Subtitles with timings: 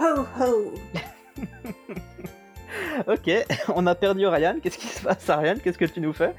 [0.00, 0.74] ho ho
[3.06, 3.30] Ok,
[3.74, 4.56] on a perdu Ryan.
[4.62, 6.34] Qu'est-ce qui se passe, Ryan Qu'est-ce que tu nous fais?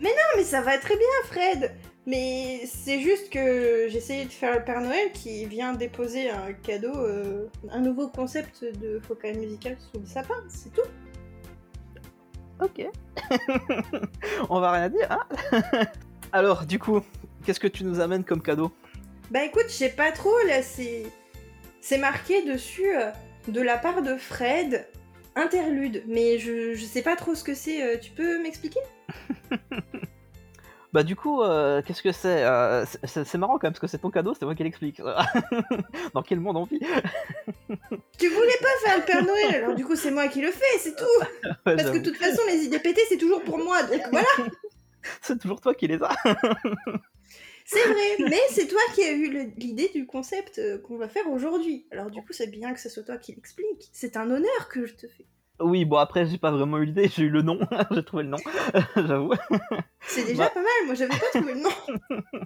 [0.00, 1.74] Non mais ça va très bien Fred
[2.06, 6.94] Mais c'est juste que j'essayais de faire le Père Noël qui vient déposer un cadeau,
[6.94, 10.88] euh, un nouveau concept de focal musical sous le sapin, c'est tout.
[12.60, 12.86] Ok.
[14.50, 15.86] on va rien dire, hein?
[16.32, 17.00] Alors, du coup,
[17.44, 18.70] qu'est-ce que tu nous amènes comme cadeau?
[19.30, 21.06] Bah écoute, je sais pas trop, là c'est...
[21.80, 23.10] C'est marqué dessus euh,
[23.48, 24.86] de la part de Fred,
[25.36, 28.80] interlude, mais je, je sais pas trop ce que c'est, euh, tu peux m'expliquer?
[30.94, 33.80] Bah du coup, euh, qu'est-ce que c'est Euh, c'est- C'est c'est marrant quand même, parce
[33.80, 35.02] que c'est ton cadeau, c'est moi qui l'explique.
[36.14, 36.80] Dans quel monde on vit?
[38.18, 40.78] Tu voulais pas faire le Père Noël, alors du coup c'est moi qui le fais,
[40.78, 41.04] c'est tout
[41.44, 41.98] Ouais, Parce que j'avoue.
[41.98, 44.26] de toute façon les idées pétées c'est toujours pour moi, donc voilà
[45.20, 46.16] C'est toujours toi qui les as.
[47.70, 51.28] C'est vrai, mais c'est toi qui as eu l'idée du concept euh, qu'on va faire
[51.30, 51.86] aujourd'hui.
[51.90, 53.90] Alors du coup, c'est bien que ce soit toi qui l'explique.
[53.92, 55.26] C'est un honneur que je te fais.
[55.60, 57.58] Oui, bon après, j'ai pas vraiment eu l'idée, j'ai eu le nom,
[57.90, 58.38] j'ai trouvé le nom,
[58.96, 59.34] j'avoue.
[60.00, 60.50] C'est déjà Bah.
[60.54, 62.40] pas mal, moi j'avais pas trouvé le nom.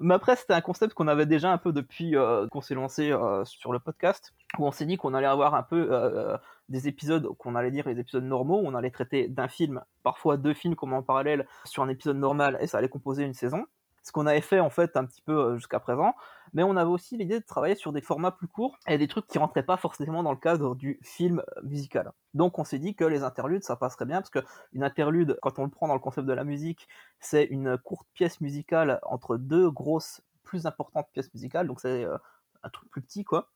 [0.00, 3.12] Mais après, c'était un concept qu'on avait déjà un peu depuis euh, qu'on s'est lancé
[3.12, 6.36] euh, sur le podcast, où on s'est dit qu'on allait avoir un peu euh,
[6.68, 10.36] des épisodes, qu'on allait dire les épisodes normaux, où on allait traiter d'un film, parfois
[10.36, 13.64] deux films comme en parallèle sur un épisode normal, et ça allait composer une saison.
[14.04, 16.14] Ce qu'on avait fait en fait un petit peu euh, jusqu'à présent,
[16.52, 19.26] mais on avait aussi l'idée de travailler sur des formats plus courts et des trucs
[19.26, 22.12] qui rentraient pas forcément dans le cadre du film euh, musical.
[22.34, 24.44] Donc on s'est dit que les interludes ça passerait bien parce que
[24.74, 26.86] une interlude, quand on le prend dans le concept de la musique,
[27.18, 32.18] c'est une courte pièce musicale entre deux grosses, plus importantes pièces musicales, donc c'est euh,
[32.62, 33.50] un truc plus petit quoi.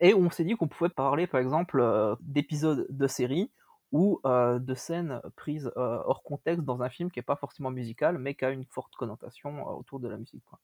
[0.00, 1.82] Et on s'est dit qu'on pouvait parler par exemple
[2.20, 3.50] d'épisodes de séries
[3.94, 7.70] ou euh, de scènes prises euh, hors contexte dans un film qui est pas forcément
[7.70, 10.44] musical mais qui a une forte connotation autour de la musique.
[10.44, 10.58] Quoi.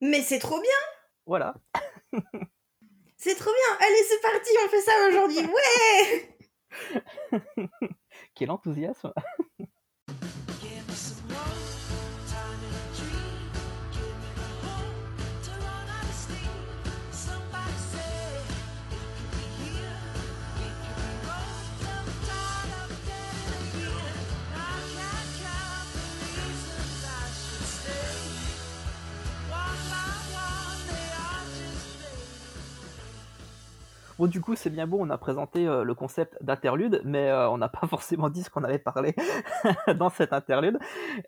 [0.00, 0.80] Mais c'est trop bien,
[1.26, 1.54] Voilà.
[3.18, 3.86] c'est trop bien.
[3.86, 5.38] Allez, c'est parti, on fait ça aujourd'hui.
[6.72, 7.70] Ouais
[8.34, 9.12] Quel enthousiasme
[34.20, 37.48] Bon, du coup, c'est bien beau, on a présenté euh, le concept d'interlude, mais euh,
[37.48, 39.14] on n'a pas forcément dit ce qu'on allait parler
[39.96, 40.78] dans cet interlude.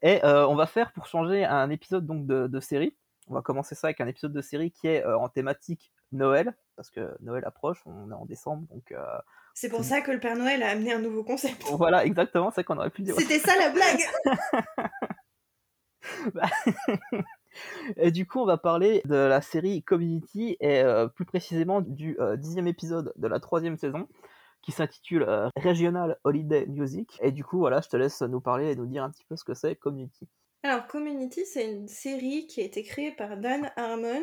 [0.02, 2.94] Et euh, on va faire, pour changer, un épisode donc de, de série.
[3.28, 6.90] On va commencer ça avec un épisode de série qui est en thématique Noël, parce
[6.90, 8.92] que Noël approche, on est en décembre, donc
[9.54, 11.64] C'est pour ça que le Père Noël a amené un nouveau concept.
[11.72, 13.14] voilà, exactement, c'est qu'on aurait pu dire.
[13.16, 14.02] C'était ça la blague
[17.96, 22.16] Et du coup, on va parler de la série Community et euh, plus précisément du
[22.20, 24.08] euh, dixième épisode de la troisième saison
[24.62, 27.18] qui s'intitule euh, Regional Holiday Music.
[27.20, 29.36] Et du coup, voilà, je te laisse nous parler et nous dire un petit peu
[29.36, 30.28] ce que c'est Community.
[30.62, 34.22] Alors, Community, c'est une série qui a été créée par Dan Harmon,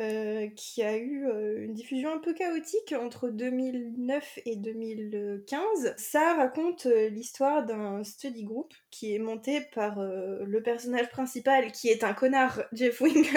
[0.00, 5.94] euh, qui a eu euh, une diffusion un peu chaotique entre 2009 et 2015.
[5.98, 11.88] Ça raconte euh, l'histoire d'un study group qui est monté par le personnage principal, qui
[11.88, 13.28] est un connard, Jeff Winger,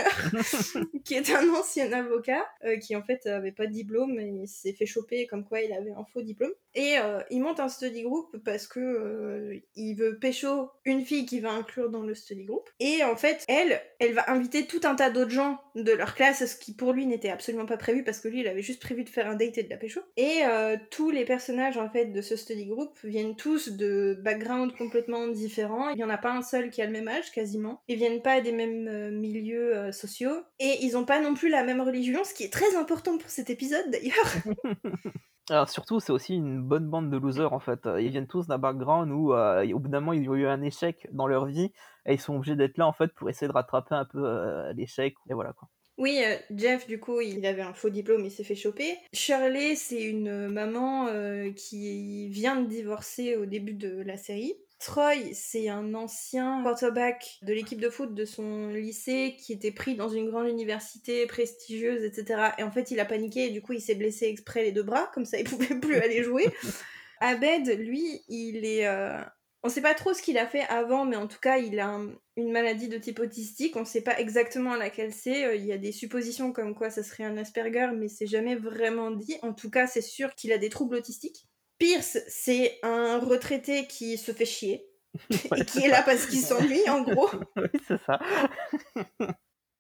[1.06, 2.44] qui est un ancien avocat,
[2.82, 5.92] qui en fait avait pas de diplôme, il s'est fait choper comme quoi il avait
[5.92, 6.54] un faux diplôme.
[6.74, 6.96] Et
[7.30, 11.92] il monte un study group parce que il veut pécho une fille qu'il va inclure
[11.92, 12.68] dans le study group.
[12.80, 16.42] Et en fait, elle, elle va inviter tout un tas d'autres gens de leur classe,
[16.54, 19.04] ce qui pour lui n'était absolument pas prévu parce que lui, il avait juste prévu
[19.04, 20.02] de faire un date et de la pécho.
[20.18, 24.76] Et euh, tous les personnages en fait de ce study group viennent tous de backgrounds
[24.78, 25.90] complètement différents.
[25.90, 27.82] Il y en a pas un seul qui a le même âge quasiment.
[27.88, 31.50] Ils viennent pas des mêmes euh, milieux euh, sociaux et ils ont pas non plus
[31.50, 34.34] la même religion, ce qui est très important pour cet épisode d'ailleurs.
[35.50, 37.82] Alors surtout, c'est aussi une bonne bande de losers en fait.
[38.00, 40.62] Ils viennent tous d'un background où euh, au bout d'un moment ils ont eu un
[40.62, 41.74] échec dans leur vie
[42.06, 44.72] et ils sont obligés d'être là en fait pour essayer de rattraper un peu euh,
[44.74, 45.16] l'échec.
[45.30, 45.68] Et voilà quoi.
[45.98, 48.98] Oui, euh, Jeff, du coup, il avait un faux diplôme, il s'est fait choper.
[49.14, 54.56] Shirley, c'est une euh, maman euh, qui vient de divorcer au début de la série.
[54.80, 59.96] Troy, c'est un ancien quarterback de l'équipe de foot de son lycée qui était pris
[59.96, 62.52] dans une grande université prestigieuse, etc.
[62.58, 64.84] Et en fait, il a paniqué et du coup, il s'est blessé exprès les deux
[64.84, 66.48] bras, comme ça, il pouvait plus aller jouer.
[67.22, 68.88] Abed, lui, il est...
[68.88, 69.22] euh,
[69.66, 71.88] On sait pas trop ce qu'il a fait avant, mais en tout cas, il a
[71.88, 73.78] un- une maladie de type autistique.
[73.78, 75.46] On sait pas exactement laquelle c'est.
[75.46, 78.56] Euh, Il y a des suppositions comme quoi ça serait un Asperger, mais c'est jamais
[78.56, 79.38] vraiment dit.
[79.42, 81.48] En tout cas, c'est sûr qu'il a des troubles autistiques.
[81.78, 84.86] Pierce, c'est un retraité qui se fait chier.
[85.56, 87.30] et qui est là parce qu'il s'ennuie, en gros.
[87.56, 88.20] oui, c'est ça.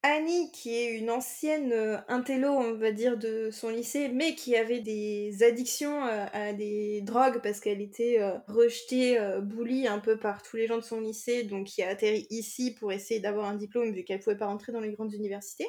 [0.05, 4.53] Annie, qui est une ancienne euh, intello, on va dire, de son lycée, mais qui
[4.57, 10.17] avait des addictions euh, à des drogues parce qu'elle était euh, rejetée, bully un peu
[10.17, 13.45] par tous les gens de son lycée, donc qui a atterri ici pour essayer d'avoir
[13.45, 15.67] un diplôme vu qu'elle pouvait pas rentrer dans les grandes universités.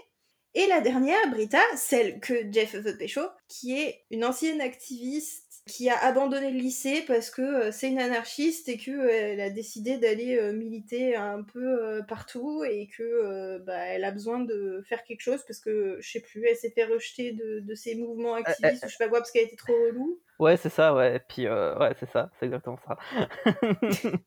[0.54, 5.88] Et la dernière, Brita, celle que Jeff veut pécho, qui est une ancienne activiste qui
[5.88, 10.36] a abandonné le lycée parce que euh, c'est une anarchiste et qu'elle a décidé d'aller
[10.36, 15.02] euh, militer un peu euh, partout et que euh, bah, elle a besoin de faire
[15.04, 18.34] quelque chose parce que je sais plus, elle s'est fait rejeter de, de ses mouvements
[18.34, 20.20] activistes ou je sais pas quoi parce qu'elle était trop relou.
[20.38, 21.16] Ouais, c'est ça, ouais.
[21.16, 22.98] Et puis, euh, ouais, c'est ça, c'est exactement ça.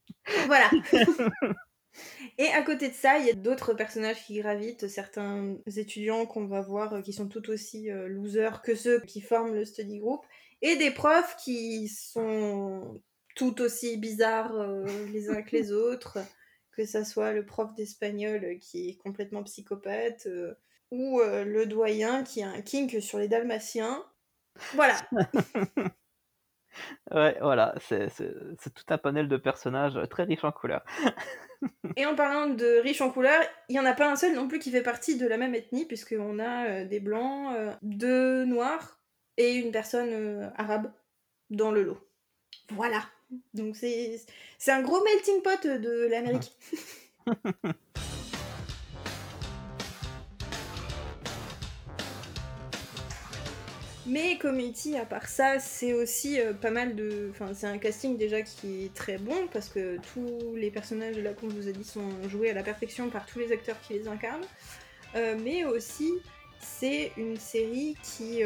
[0.48, 0.70] Voilà.
[2.38, 6.46] Et à côté de ça, il y a d'autres personnages qui gravitent, certains étudiants qu'on
[6.46, 9.98] va voir euh, qui sont tout aussi euh, losers que ceux qui forment le study
[10.00, 10.24] group,
[10.62, 13.02] et des profs qui sont
[13.38, 16.18] tout aussi bizarres euh, les uns que les autres,
[16.72, 20.56] que ça soit le prof d'espagnol qui est complètement psychopathe, euh,
[20.92, 24.04] ou euh, le doyen qui a un kink sur les dalmatiens.
[24.74, 24.96] Voilà.
[27.10, 30.86] Ouais, voilà, c'est tout un panel de personnages très riche en couleurs.
[31.96, 34.48] Et en parlant de riches en couleurs, il n'y en a pas un seul non
[34.48, 38.97] plus qui fait partie de la même ethnie, puisqu'on a des blancs, deux noirs
[39.38, 40.92] et une personne euh, arabe
[41.50, 42.00] dans le lot.
[42.72, 43.04] Voilà.
[43.54, 44.26] Donc c'est
[44.68, 46.52] un gros melting pot de l'Amérique.
[54.10, 57.28] Mais Community, à part ça, c'est aussi euh, pas mal de.
[57.30, 61.34] Enfin, c'est un casting déjà qui est très bon parce que tous les personnages là
[61.34, 64.08] qu'on vous a dit sont joués à la perfection par tous les acteurs qui les
[64.08, 64.46] incarnent.
[65.16, 66.14] Euh, mais aussi,
[66.62, 68.44] c'est une série qui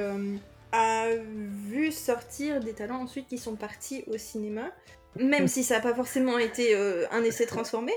[0.72, 4.72] a vu sortir des talents ensuite qui sont partis au cinéma.
[5.18, 7.92] Même si ça n'a pas forcément été euh, un essai transformé.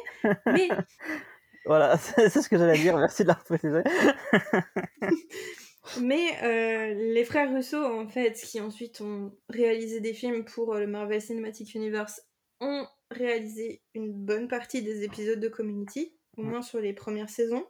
[0.46, 0.68] Mais
[1.66, 3.82] Voilà, c'est c'est ce que j'allais dire, merci de la préciser.
[6.00, 10.80] Mais euh, les frères Russo, en fait, qui ensuite ont réalisé des films pour euh,
[10.80, 12.22] le Marvel Cinematic Universe,
[12.60, 17.66] ont réalisé une bonne partie des épisodes de Community, au moins sur les premières saisons.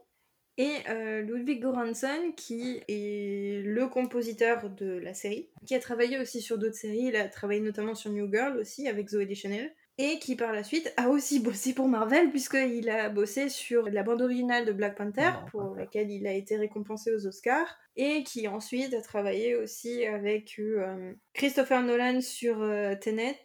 [0.56, 6.40] Et euh, Ludwig Göransson, qui est le compositeur de la série, qui a travaillé aussi
[6.40, 10.18] sur d'autres séries, il a travaillé notamment sur New Girl aussi, avec Zoé Deschanel, et
[10.18, 14.22] qui par la suite a aussi bossé pour Marvel, puisqu'il a bossé sur la bande
[14.22, 18.94] originale de Black Panther, pour laquelle il a été récompensé aux Oscars, et qui ensuite
[18.94, 23.42] a travaillé aussi avec euh, Christopher Nolan sur euh, Tenet,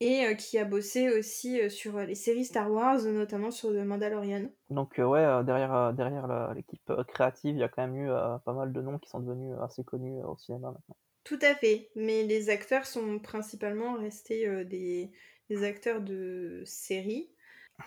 [0.00, 3.70] et euh, qui a bossé aussi euh, sur euh, les séries Star Wars, notamment sur
[3.70, 4.50] The Mandalorian.
[4.70, 8.08] Donc, ouais, derrière, l'équipe créative, il y a quand même eu
[8.44, 10.96] pas mal de noms qui sont devenus assez connus au cinéma maintenant.
[11.22, 15.12] Tout à fait, mais les acteurs sont principalement restés des,
[15.50, 17.30] des acteurs de série.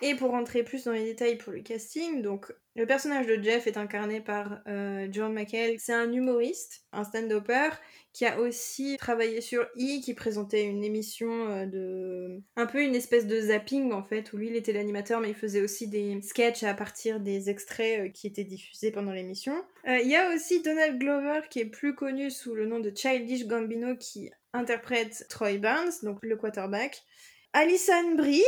[0.02, 3.68] Et pour rentrer plus dans les détails pour le casting, donc le personnage de Jeff
[3.68, 5.76] est incarné par euh, John McHale.
[5.78, 7.70] C'est un humoriste, un stand-upper,
[8.14, 12.42] qui a aussi travaillé sur E, qui présentait une émission euh, de...
[12.56, 15.36] un peu une espèce de zapping en fait, où lui il était l'animateur, mais il
[15.36, 19.54] faisait aussi des sketchs à partir des extraits euh, qui étaient diffusés pendant l'émission.
[19.86, 23.46] Il y a aussi Donald Glover, qui est plus connu sous le nom de Childish
[23.46, 27.04] Gambino, qui interprète Troy Barnes, donc le quarterback.
[27.52, 28.42] Alison Brie,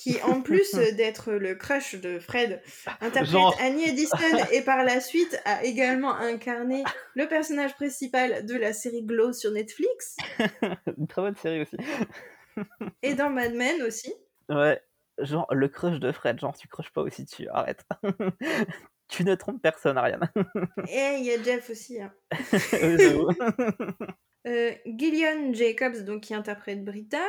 [0.00, 2.62] qui en plus d'être le crush de Fred,
[3.02, 3.54] interprète Genre.
[3.60, 4.16] Annie Edison
[4.52, 9.50] et par la suite a également incarné le personnage principal de la série Glow sur
[9.50, 10.16] Netflix
[10.96, 11.76] Une très bonne série aussi.
[13.02, 14.12] et dans Mad Men aussi.
[14.48, 14.80] Ouais,
[15.18, 17.84] genre le crush de Fred, genre tu crushes pas aussi dessus, arrête.
[19.08, 20.30] tu ne trompes personne, Ariane.
[20.88, 22.00] Et il y a Jeff aussi.
[22.00, 22.12] hein.
[22.82, 23.36] Oui.
[24.46, 27.20] Euh, Gillian Jacobs, donc qui interprète Brita,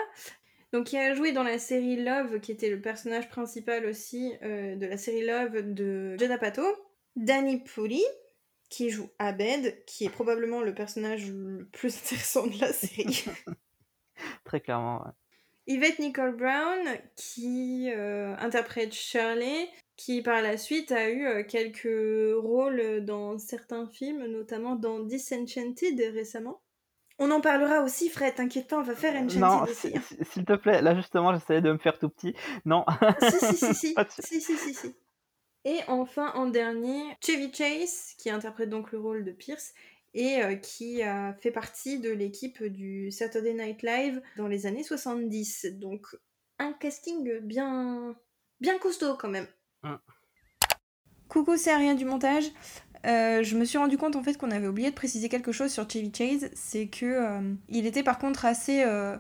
[0.72, 4.76] donc qui a joué dans la série Love, qui était le personnage principal aussi euh,
[4.76, 6.66] de la série Love de Judd Apatow.
[7.18, 8.04] Danny Pudi,
[8.70, 13.26] qui joue Abed, qui est probablement le personnage le plus intéressant de la série.
[14.46, 15.12] Très clairement, ouais.
[15.68, 22.36] Yvette Nicole Brown, qui euh, interprète Shirley, qui par la suite a eu euh, quelques
[22.36, 26.62] rôles dans certains films, notamment dans Disenchanted récemment.
[27.24, 29.66] On en parlera aussi, Fred, t'inquiète pas, on va faire Enchanted Non,
[30.32, 32.36] s'il te plaît, là justement j'essayais de me faire tout petit.
[32.66, 32.84] Non,
[33.22, 34.96] si, si, si, si, si, si, si, si.
[35.64, 39.76] Et enfin, en dernier, Chevy Chase, qui interprète donc le rôle de Pierce,
[40.16, 44.84] et euh, qui a fait partie de l'équipe du Saturday Night Live dans les années
[44.84, 45.68] 70.
[45.74, 46.08] Donc,
[46.58, 48.16] un casting bien,
[48.60, 49.48] bien costaud quand même.
[49.84, 49.96] Mm.
[51.28, 52.46] Coucou, c'est rien du montage.
[53.06, 55.72] Euh, je me suis rendu compte en fait qu'on avait oublié de préciser quelque chose
[55.72, 59.18] sur Chevy Chase, c'est que euh, il était par contre assez euh,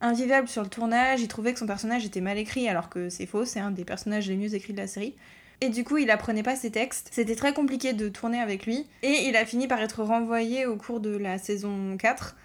[0.00, 1.20] invivable sur le tournage.
[1.20, 3.44] Il trouvait que son personnage était mal écrit, alors que c'est faux.
[3.44, 5.14] C'est un des personnages les mieux écrits de la série.
[5.60, 7.08] Et du coup, il apprenait pas ses textes.
[7.12, 8.86] C'était très compliqué de tourner avec lui.
[9.02, 12.36] Et il a fini par être renvoyé au cours de la saison 4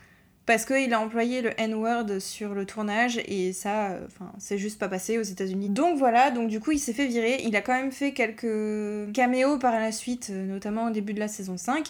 [0.45, 4.79] parce qu'il a employé le N-word sur le tournage et ça, euh, enfin, c'est juste
[4.79, 5.69] pas passé aux États-Unis.
[5.69, 7.41] Donc voilà, donc du coup, il s'est fait virer.
[7.43, 11.19] Il a quand même fait quelques caméos par la suite, euh, notamment au début de
[11.19, 11.89] la saison 5.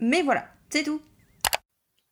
[0.00, 1.00] Mais voilà, c'est tout.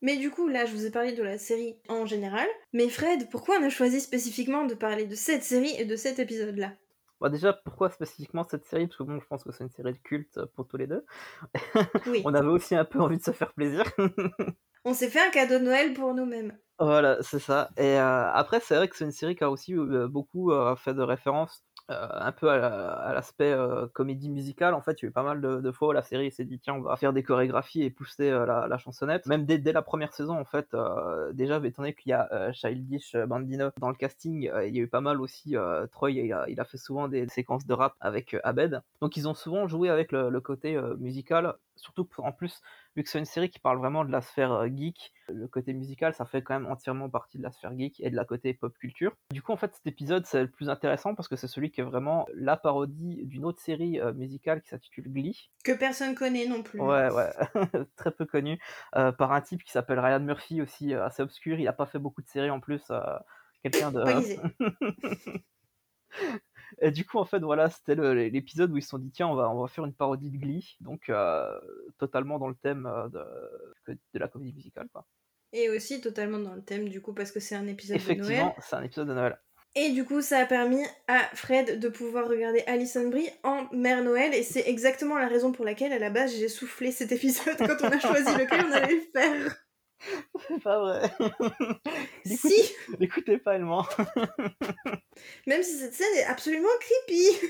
[0.03, 2.47] Mais du coup, là, je vous ai parlé de la série en général.
[2.73, 6.19] Mais Fred, pourquoi on a choisi spécifiquement de parler de cette série et de cet
[6.21, 6.73] épisode-là?
[7.21, 8.87] Bah déjà, pourquoi spécifiquement cette série?
[8.87, 11.05] Parce que bon, je pense que c'est une série de culte pour tous les deux.
[12.07, 13.85] Oui, On avait aussi un peu envie de se faire plaisir.
[14.85, 16.57] on s'est fait un cadeau de Noël pour nous-mêmes.
[16.81, 17.69] Voilà, c'est ça.
[17.77, 20.75] Et euh, après, c'est vrai que c'est une série qui a aussi euh, beaucoup euh,
[20.77, 23.55] fait de références euh, un peu à la- à l'aspect
[23.93, 24.73] comédie musicale.
[24.73, 26.47] En fait, il y a eu pas mal de, de fois où la série s'est
[26.47, 29.27] dit tiens, on va faire des chorégraphies et pousser la, chansonnette.
[29.27, 30.69] Même dès, la première saison, en fait,
[31.35, 34.89] déjà, étant donné qu'il y a Childish Bandino dans le casting, il y a eu
[34.89, 35.57] pas mal aussi.
[35.93, 38.81] Troy, il a, fait souvent des séquences de rap avec Abed.
[39.03, 41.57] Donc, ils ont souvent joué avec le, le côté musical.
[41.77, 42.61] Surtout en plus,
[43.01, 46.13] vu que c'est une série qui parle vraiment de la sphère geek, le côté musical,
[46.15, 48.77] ça fait quand même entièrement partie de la sphère geek et de la côté pop
[48.79, 49.17] culture.
[49.33, 51.81] Du coup, en fait, cet épisode, c'est le plus intéressant parce que c'est celui qui
[51.81, 55.51] est vraiment la parodie d'une autre série musicale qui s'intitule Glee.
[55.65, 56.81] Que personne connaît non plus.
[56.81, 57.31] Ouais, ouais,
[57.97, 58.59] très peu connu,
[58.97, 61.59] euh, par un type qui s'appelle Ryan Murphy, aussi euh, assez obscur.
[61.59, 62.83] Il a pas fait beaucoup de séries en plus.
[62.91, 63.01] euh,
[63.63, 64.03] Quelqu'un de.
[66.81, 67.95] Et du coup, en fait, voilà, c'était
[68.31, 70.39] l'épisode où ils se sont dit, tiens, on va, on va faire une parodie de
[70.39, 71.51] Glee, donc euh,
[71.99, 75.07] totalement dans le thème euh, de, de la comédie musicale, quoi.
[75.53, 78.21] Et aussi totalement dans le thème, du coup, parce que c'est un épisode de Noël.
[78.21, 79.39] Effectivement, c'est un épisode de Noël.
[79.77, 84.03] Et du coup, ça a permis à Fred de pouvoir regarder Alison Brie en Mère
[84.03, 87.57] Noël, et c'est exactement la raison pour laquelle, à la base, j'ai soufflé cet épisode
[87.59, 89.57] quand on a choisi lequel on allait le faire.
[90.49, 91.11] C'est pas vrai.
[92.25, 93.87] Si N'écoutez pas, elle ment.
[95.47, 97.49] Même si cette scène est absolument creepy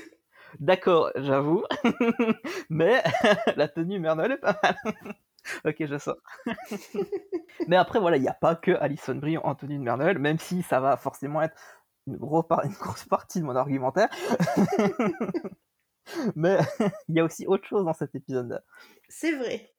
[0.59, 1.63] D'accord, j'avoue.
[2.69, 3.01] Mais
[3.55, 4.75] la tenue Mère Noël est pas mal.
[5.65, 6.17] ok, je sors.
[7.67, 10.19] Mais après, voilà, il n'y a pas que Alison Brie en tenue de Mère Noël,
[10.19, 11.55] même si ça va forcément être
[12.07, 14.09] une, gros par- une grosse partie de mon argumentaire.
[16.35, 16.57] Mais
[17.07, 18.61] il y a aussi autre chose dans cet épisode.
[19.07, 19.71] C'est vrai.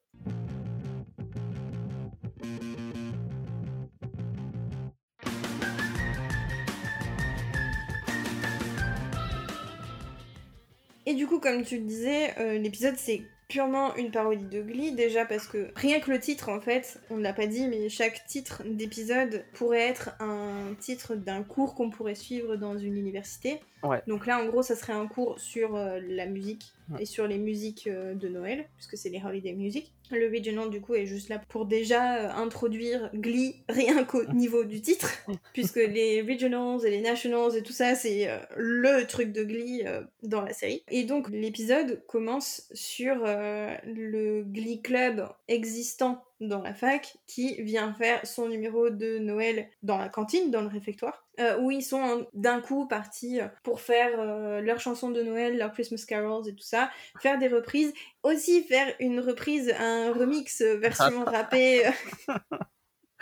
[11.12, 13.20] Et du coup, comme tu le disais, euh, l'épisode c'est
[13.52, 17.18] purement une parodie de Glee, déjà parce que rien que le titre en fait, on
[17.18, 21.90] ne l'a pas dit, mais chaque titre d'épisode pourrait être un titre d'un cours qu'on
[21.90, 23.60] pourrait suivre dans une université.
[23.82, 24.00] Ouais.
[24.06, 27.02] Donc là, en gros, ça serait un cours sur euh, la musique Ouais.
[27.02, 29.92] et sur les musiques euh, de Noël, puisque c'est les holiday music.
[30.10, 34.64] Le regional, du coup, est juste là pour déjà euh, introduire Glee rien qu'au niveau
[34.64, 35.08] du titre,
[35.54, 39.84] puisque les regionals et les nationals et tout ça, c'est le truc de Glee
[40.24, 40.82] dans la série.
[40.90, 47.94] Et donc, l'épisode commence sur euh, le Glee Club existant dans la fac qui vient
[47.94, 52.26] faire son numéro de Noël dans la cantine, dans le réfectoire, euh, où ils sont
[52.34, 56.54] d'un coup partis euh, pour faire euh, leurs chansons de Noël, leurs Christmas carols et
[56.54, 61.84] tout ça, faire des reprises, aussi faire une reprise, un remix version rappée.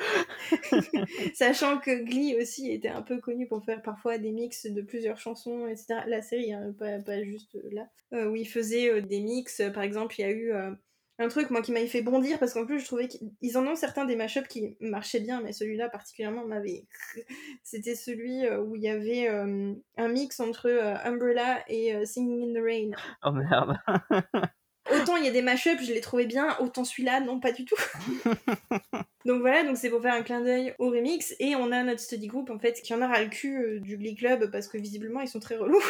[1.34, 5.18] Sachant que Glee aussi était un peu connu pour faire parfois des mix de plusieurs
[5.18, 6.00] chansons, etc.
[6.06, 7.88] La série, hein, pas, pas juste là.
[8.12, 9.62] Euh, où ils faisaient euh, des mix.
[9.72, 10.70] Par exemple, il y a eu euh,
[11.18, 13.76] un truc moi qui m'avait fait bondir parce qu'en plus je trouvais qu'ils en ont
[13.76, 16.86] certains des mashups qui marchaient bien, mais celui-là particulièrement m'avait.
[17.62, 20.68] C'était celui où il y avait un mix entre
[21.04, 22.90] Umbrella et Singing in the Rain.
[23.22, 23.76] Oh merde.
[24.94, 27.64] Autant il y a des mashups, je les trouvais bien, autant celui-là, non, pas du
[27.64, 27.76] tout.
[29.24, 31.34] donc voilà, donc c'est pour faire un clin d'œil au remix.
[31.38, 33.80] Et on a notre study group en fait qui en a ras le cul euh,
[33.80, 35.82] du Glee Club parce que visiblement ils sont très relous.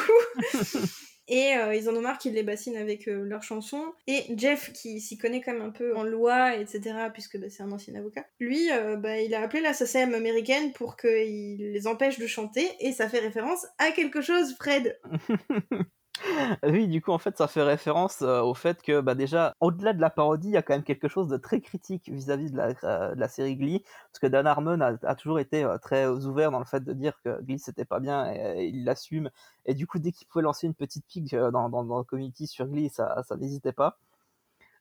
[1.30, 3.94] Et euh, ils en ont marre qu'ils les bassinent avec euh, leurs chansons.
[4.08, 6.80] Et Jeff, qui s'y connaît quand même un peu en loi, etc.,
[7.12, 10.72] puisque bah, c'est un ancien avocat, lui, euh, bah, il a appelé la SACEM américaine
[10.72, 12.68] pour qu'il les empêche de chanter.
[12.80, 14.98] Et ça fait référence à quelque chose, Fred.
[16.62, 19.92] Oui, du coup, en fait, ça fait référence euh, au fait que, bah, déjà, au-delà
[19.92, 22.56] de la parodie, il y a quand même quelque chose de très critique vis-à-vis de,
[22.56, 26.58] la, euh, série Glee, parce que Dan Harmon a, toujours été euh, très ouvert dans
[26.58, 29.30] le fait de dire que Glee c'était pas bien, et, il l'assume,
[29.66, 32.90] et du coup, dès qu'il pouvait lancer une petite pique dans, le community sur Glee,
[32.90, 33.98] ça n'hésitait pas.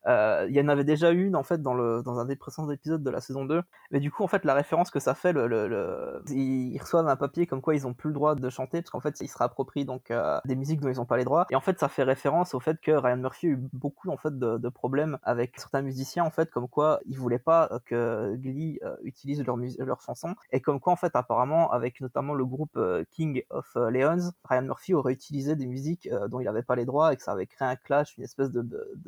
[0.07, 2.69] Euh, Il y en avait déjà une en fait dans, le, dans un des précédents
[2.71, 3.61] épisodes de la saison 2.
[3.91, 7.07] Mais du coup, en fait, la référence que ça fait, le, le, le- ils reçoivent
[7.07, 9.27] un papier comme quoi ils ont plus le droit de chanter parce qu'en fait, ils
[9.27, 11.45] se réapproprient donc euh, des musiques dont ils n'ont pas les droits.
[11.49, 14.17] Et en fait, ça fait référence au fait que Ryan Murphy a eu beaucoup en
[14.17, 18.35] fait de, de problèmes avec certains musiciens en fait, comme quoi ils voulaient pas que
[18.35, 22.45] Glee euh, utilise leurs leurs chansons et comme quoi en fait apparemment avec notamment le
[22.45, 26.45] groupe euh, King of euh, Leons, Ryan Murphy aurait utilisé des musiques euh, dont il
[26.45, 28.63] n'avait pas les droits et que ça avait créé un clash, une espèce de-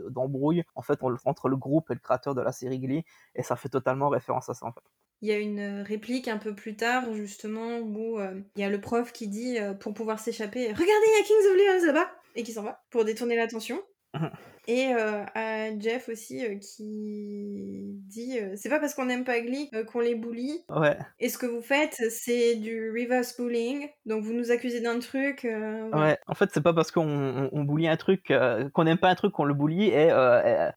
[0.10, 3.04] d'embrouille en fait en- entre le groupe et le créateur de la série Glee
[3.36, 4.82] et ça fait totalement référence à ça en fait.
[5.22, 8.64] Il y a une euh, réplique un peu plus tard, justement, où euh, il y
[8.64, 11.58] a le prof qui dit, euh, pour pouvoir s'échapper, Regardez, il y a Kings of
[11.58, 13.80] Leon là-bas Et qui s'en va, pour détourner l'attention.
[14.68, 19.40] Et euh, à Jeff aussi, euh, qui dit, euh, c'est pas parce qu'on n'aime pas
[19.42, 20.64] Glee qu'on les bully.
[20.70, 20.98] Ouais.
[21.20, 23.88] Et ce que vous faites, c'est du reverse bullying.
[24.06, 25.44] Donc vous nous accusez d'un truc.
[25.44, 28.32] Ouais, en fait, c'est pas parce qu'on on, on bully un truc,
[28.74, 30.12] qu'on n'aime pas un truc qu'on le bully, et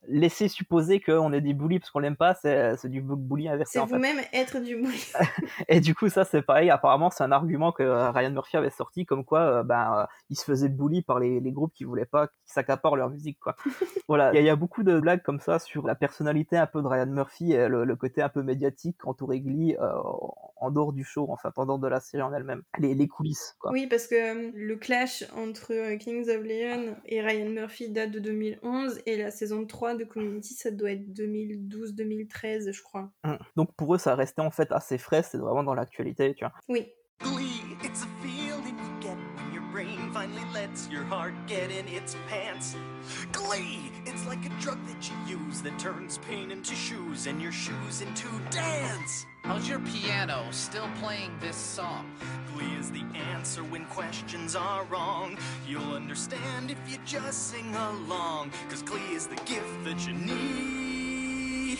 [0.08, 3.78] laisser supposer qu'on est des bullies parce qu'on l'aime pas, c'est du bu- bully inversé
[3.78, 5.04] C'est vous-même être du bully.
[5.68, 6.70] Et du coup, ça, c'est pareil.
[6.70, 10.68] Apparemment, c'est un argument que Ryan Murphy avait sorti, comme quoi, ben, il se faisait
[10.68, 13.56] bully par les, les groupes qui voulaient pas, qui s'accaparent leur musique, quoi.
[14.08, 14.30] voilà.
[14.32, 16.66] Il y, a- il y a beaucoup de blagues comme ça sur la personnalité un
[16.66, 19.92] peu de Ryan Murphy et le, le côté un peu médiatique entouré Glee euh,
[20.56, 22.62] en dehors du show, en fait, en dehors de la série en elle-même.
[22.78, 23.70] Les, les coulisses, quoi.
[23.72, 28.10] Oui, parce que euh, le clash entre euh, Kings of Leon et Ryan Murphy date
[28.12, 33.10] de 2011 et la saison 3 de Community, ça doit être 2012-2013, je crois.
[33.24, 33.34] Mm.
[33.56, 36.52] Donc pour eux, ça restait en fait assez frais, c'est vraiment dans l'actualité, tu vois.
[36.68, 36.86] Oui.
[37.20, 38.06] Glee, it's a
[40.14, 42.76] finally lets your heart get in its pants.
[43.32, 47.50] Glee, it's like a drug that you use that turns pain into shoes and your
[47.50, 49.26] shoes into dance.
[49.42, 52.08] How's your piano still playing this song?
[52.54, 53.02] Glee is the
[53.32, 55.36] answer when questions are wrong.
[55.66, 58.52] You'll understand if you just sing along.
[58.68, 61.78] Cause Glee is the gift that you need.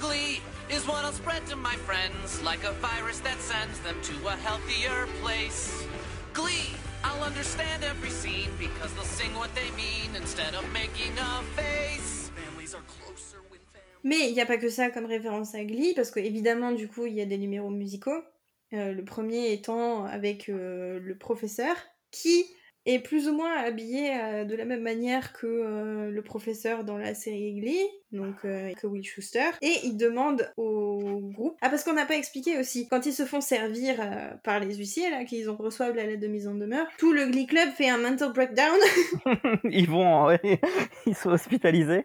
[0.00, 0.40] Glee
[0.70, 4.36] is what I'll spread to my friends like a virus that sends them to a
[4.36, 5.86] healthier place.
[6.34, 6.74] Glee,
[7.04, 12.32] I'll understand every scene because they'll sing what they mean instead of making a face.
[12.34, 14.02] Families are closer when families.
[14.02, 16.88] Mais il n'y a pas que ça comme référence à Glee, parce que évidemment, du
[16.88, 18.20] coup, il y a des numéros musicaux.
[18.72, 21.76] Euh, le premier étant avec euh, le professeur,
[22.10, 22.44] qui
[22.86, 26.98] est plus ou moins habillé euh, de la même manière que euh, le professeur dans
[26.98, 31.56] la série Glee, donc euh, que Will Schuster, et il demande au groupe.
[31.60, 34.74] Ah, parce qu'on n'a pas expliqué aussi, quand ils se font servir euh, par les
[34.76, 37.68] huissiers, là, qu'ils en reçoivent la lettre de mise en demeure, tout le Glee Club
[37.70, 38.78] fait un mental breakdown.
[39.64, 40.40] ils vont, ouais,
[41.06, 42.04] ils sont hospitalisés.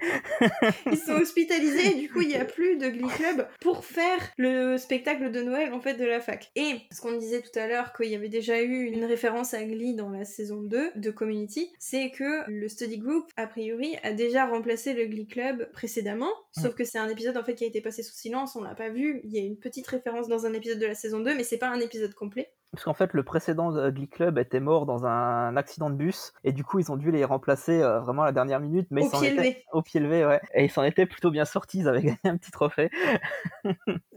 [0.92, 4.32] Ils sont hospitalisés et du coup il n'y a plus de Glee Club pour faire
[4.38, 6.52] le spectacle de Noël en fait de la fac.
[6.56, 9.64] Et ce qu'on disait tout à l'heure qu'il y avait déjà eu une référence à
[9.64, 14.14] Glee dans la saison 2 de Community, c'est que le study group a priori a
[14.14, 17.68] déjà remplacé le Glee Club précédemment, sauf que c'est un épisode en fait qui a
[17.68, 19.22] été passé sous silence, on l'a pas vu.
[19.24, 21.58] Il y a une petite référence dans un épisode de la saison 2 mais c'est
[21.58, 22.52] pas un épisode complet.
[22.72, 26.34] Parce qu'en fait, le précédent euh, Glee Club était mort dans un accident de bus,
[26.44, 29.02] et du coup, ils ont dû les remplacer euh, vraiment à la dernière minute, mais
[29.02, 29.38] Au ils s'en pied étaient...
[29.38, 29.64] levé.
[29.74, 30.40] Au pied levé, ouais.
[30.54, 32.92] Et ils s'en étaient plutôt bien sortis, ils avaient gagné un petit trophée.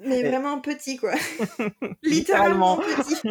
[0.05, 1.15] Mais Et- vraiment petit, quoi.
[2.03, 2.77] Littéralement.
[2.77, 3.23] petit.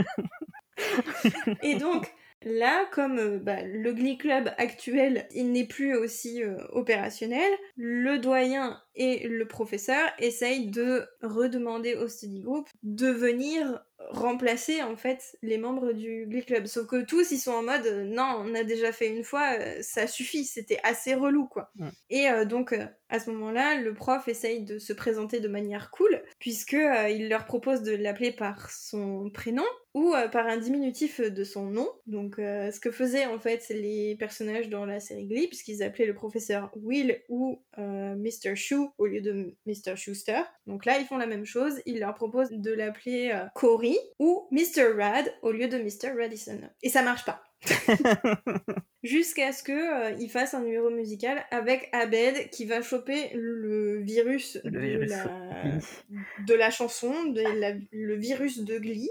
[1.62, 2.12] Et donc,
[2.44, 8.18] là, comme euh, bah, le Glee Club actuel, il n'est plus aussi euh, opérationnel, le
[8.18, 15.38] doyen et le professeur essayent de redemander au study group de venir remplacer en fait
[15.42, 16.66] les membres du Glee Club.
[16.66, 19.52] Sauf que tous ils sont en mode euh, non, on a déjà fait une fois,
[19.82, 21.72] ça suffit, c'était assez relou quoi.
[22.10, 22.76] Et euh, donc
[23.12, 27.28] à ce moment-là, le prof essaye de se présenter de manière cool puisque euh, il
[27.28, 31.90] leur propose de l'appeler par son prénom ou euh, par un diminutif de son nom.
[32.08, 36.06] Donc euh, ce que faisaient en fait les personnages dans la série Glee puisqu'ils appelaient
[36.06, 38.56] le professeur Will ou Mr.
[38.56, 39.98] Shoe au lieu de Mr.
[39.98, 40.42] Schuster.
[40.66, 44.94] Donc là ils font la même chose, ils leur proposent de l'appeler Cory ou Mr.
[44.98, 46.18] Rad au lieu de Mr.
[46.18, 46.62] Radisson.
[46.82, 47.44] Et ça marche pas.
[49.04, 54.00] Jusqu'à ce que euh, il fasse un numéro musical avec Abed qui va choper le
[54.04, 55.10] virus, Le de.
[55.10, 55.26] La,
[56.48, 59.10] de la chanson, de la- le virus de Glee,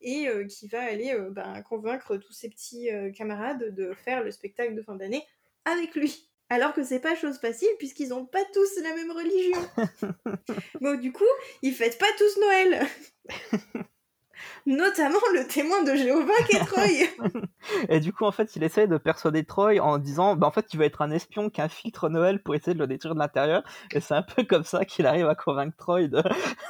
[0.00, 4.30] et euh, qui va aller euh, ben, convaincre tous ses petits camarades de faire le
[4.30, 5.24] spectacle de fin d'année
[5.64, 6.28] avec lui.
[6.48, 9.58] Alors que c'est pas chose facile puisqu'ils ont pas tous la même religion.
[10.80, 11.24] Donc du coup,
[11.62, 12.86] ils fêtent pas tous Noël.
[14.66, 17.42] Notamment le témoin de Jéhovah qui est Troy.
[17.88, 20.66] Et du coup, en fait, il essaye de persuader Troy en disant, bah, en fait,
[20.66, 23.62] tu vas être un espion qui infiltre Noël pour essayer de le détruire de l'intérieur.
[23.92, 26.22] Et c'est un peu comme ça qu'il arrive à convaincre Troy de...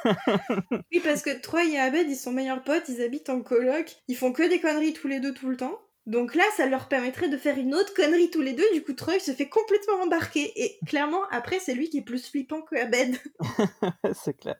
[0.91, 4.15] Oui, parce que Troy et Abed, ils sont meilleurs potes, ils habitent en coloc, ils
[4.15, 5.79] font que des conneries tous les deux tout le temps.
[6.05, 8.69] Donc là, ça leur permettrait de faire une autre connerie tous les deux.
[8.73, 10.51] Du coup, Troy se fait complètement embarquer.
[10.61, 13.17] Et clairement, après, c'est lui qui est plus flippant que Abed.
[14.13, 14.55] c'est clair.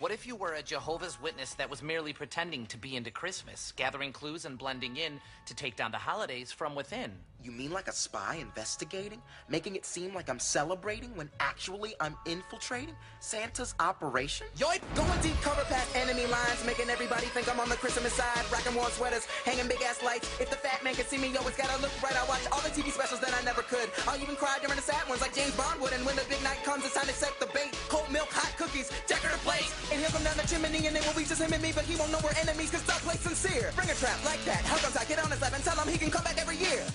[0.00, 3.74] What if you were a Jehovah's Witness that was merely pretending to be into Christmas,
[3.76, 7.12] gathering clues and blending in to take down the holidays from within?
[7.42, 9.20] You mean like a spy investigating?
[9.48, 14.46] Making it seem like I'm celebrating when actually I'm infiltrating Santa's operation?
[14.56, 14.80] Yoip!
[14.94, 18.44] Going deep cover past enemy lines, making everybody think I'm on the Christmas side.
[18.50, 20.28] Rocking warm sweaters, hanging big ass lights.
[20.40, 22.16] If the fat man can see me, yo, it's gotta look right.
[22.16, 23.90] I watch all the TV specials that I never could.
[24.08, 25.92] I'll even cry during the sad ones like James Bond would.
[25.92, 27.72] And when the big night comes, it's time to set the bait.
[27.88, 29.89] Cold milk, hot cookies, decorative plates.
[29.90, 31.84] And he'll come down the chimney and it will be just him and me, but
[31.84, 33.72] he won't know we're enemies cause Doug plays sincere.
[33.74, 34.62] Bring a trap like that.
[34.62, 36.56] How comes I get on his lap and tell him he can come back every
[36.56, 36.86] year?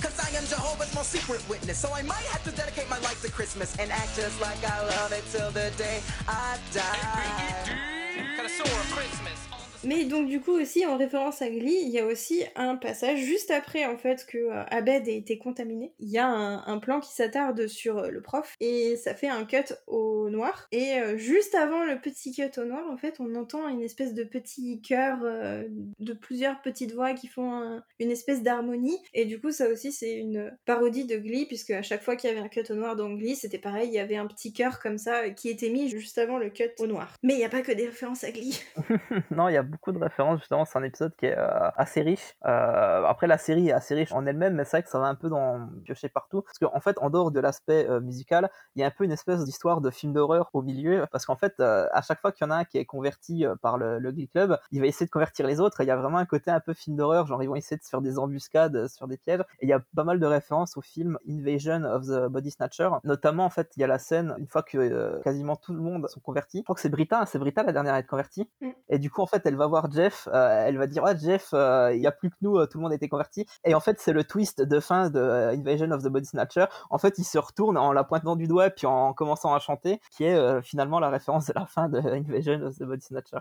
[0.00, 1.78] Cause I am Jehovah's most secret witness.
[1.78, 4.86] So I might have to dedicate my life to Christmas and act just like I
[4.86, 8.36] love it till the day I die.
[8.36, 9.53] Got a sore Christmas.
[9.86, 13.18] Mais donc du coup aussi en référence à Glee, il y a aussi un passage
[13.18, 15.92] juste après en fait que euh, Abed ait été contaminé.
[15.98, 19.28] Il y a un, un plan qui s'attarde sur euh, le prof et ça fait
[19.28, 20.66] un cut au noir.
[20.72, 24.14] Et euh, juste avant le petit cut au noir, en fait, on entend une espèce
[24.14, 25.64] de petit chœur euh,
[25.98, 28.98] de plusieurs petites voix qui font un- une espèce d'harmonie.
[29.12, 32.30] Et du coup ça aussi c'est une parodie de Glee puisque à chaque fois qu'il
[32.30, 34.52] y avait un cut au noir dans Glee, c'était pareil, il y avait un petit
[34.52, 37.14] chœur comme ça qui était mis juste avant le cut au noir.
[37.22, 38.60] Mais il n'y a pas que des références à Glee.
[39.30, 42.00] non, il y a beaucoup de références, justement, c'est un épisode qui est euh, assez
[42.00, 42.36] riche.
[42.46, 45.06] Euh, après, la série est assez riche en elle-même, mais c'est vrai que ça va
[45.06, 46.42] un peu dans piocher partout.
[46.42, 49.12] Parce qu'en fait, en dehors de l'aspect euh, musical, il y a un peu une
[49.12, 52.48] espèce d'histoire de film d'horreur au milieu, parce qu'en fait, à chaque fois qu'il y
[52.48, 55.10] en a un qui est converti par le, le Glee Club, il va essayer de
[55.10, 57.42] convertir les autres, et il y a vraiment un côté un peu film d'horreur, genre
[57.42, 59.80] ils vont essayer de se faire des embuscades sur des pièges, et il y a
[59.94, 63.80] pas mal de références au film Invasion of the Body Snatcher, notamment en fait, il
[63.80, 66.74] y a la scène, une fois que quasiment tout le monde sont convertis, je crois
[66.74, 68.48] que c'est Brita, c'est Brita la dernière à être convertie,
[68.88, 71.50] et du coup, en fait, elle va voir Jeff, euh, elle va dire, ouais, Jeff,
[71.52, 73.46] euh, il y a plus que nous, euh, tout le monde été converti.
[73.64, 76.66] Et en fait, c'est le twist de fin de Invasion of the Body Snatcher.
[76.90, 80.00] En fait, il se retourne en la pointant du doigt, puis en commençant à chanter,
[80.10, 83.38] qui est finalement la référence de la fin de Invasion of the Body Snatcher.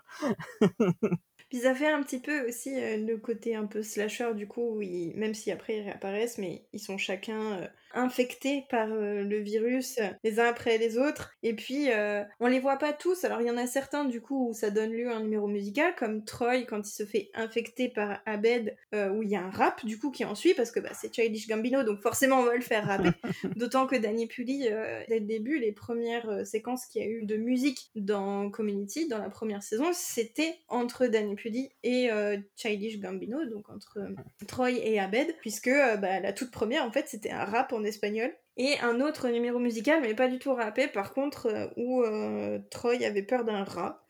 [1.50, 4.80] Puis ça fait un petit peu aussi le côté un peu slasher du coup, où
[5.16, 7.60] même si après ils réapparaissent, mais ils sont chacun
[7.94, 11.32] infectés par euh, le virus les uns après les autres.
[11.44, 14.22] Et puis euh, on les voit pas tous, alors il y en a certains du
[14.22, 17.30] coup où ça donne lieu à un numéro musical, comme Troy quand il se fait
[17.34, 20.54] infecter par Abed, euh, où il y a un rap du coup qui en suit,
[20.54, 23.12] parce que bah, c'est Childish Gambino, donc forcément on va le faire rapper.
[23.56, 27.36] D'autant que Danny euh, dès le début, les premières séquences qu'il y a eu de
[27.36, 32.10] musique dans Community, dans la première saison, c'était entre Danny Pudi et
[32.56, 34.00] Childish Gambino, donc entre
[34.48, 38.36] Troy et Abed, puisque bah, la toute première, en fait, c'était un rap en espagnol.
[38.58, 42.60] Et un autre numéro musical, mais pas du tout rappé, par contre, euh, où euh,
[42.70, 44.06] Troy avait peur d'un rat.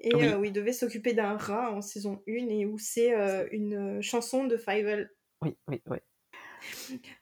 [0.00, 0.26] Et Oui.
[0.26, 4.00] euh, où il devait s'occuper d'un rat en saison 1 et où c'est euh, une
[4.00, 5.10] chanson de Fievel
[5.42, 5.98] Oui, oui, oui.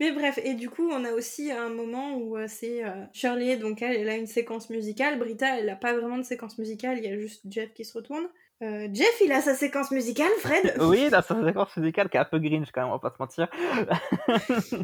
[0.00, 3.56] mais bref, et du coup, on a aussi un moment où euh, c'est euh, Shirley,
[3.56, 5.18] donc elle, elle a une séquence musicale.
[5.18, 7.92] Brita, elle a pas vraiment de séquence musicale, il y a juste Jeff qui se
[7.96, 8.28] retourne.
[8.62, 10.76] Euh, Jeff, il a sa séquence musicale, Fred?
[10.80, 13.10] Oui, là, c'est une séquence musicale qui est un peu grinch quand même, on va
[13.10, 13.50] pas se mentir.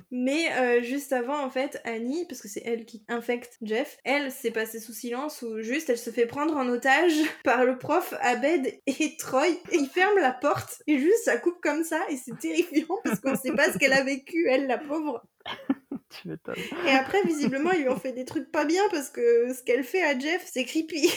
[0.10, 4.30] Mais euh, juste avant, en fait, Annie, parce que c'est elle qui infecte Jeff, elle
[4.30, 8.12] s'est passée sous silence ou juste elle se fait prendre en otage par le prof
[8.20, 9.48] Abed et Troy.
[9.70, 13.20] Et ils ferment la porte et juste ça coupe comme ça et c'est terrifiant parce
[13.20, 15.24] qu'on sait pas ce qu'elle a vécu, elle, la pauvre.
[16.10, 16.56] tu m'étonnes.
[16.86, 19.84] Et après, visiblement, ils lui ont fait des trucs pas bien parce que ce qu'elle
[19.84, 21.10] fait à Jeff, c'est creepy.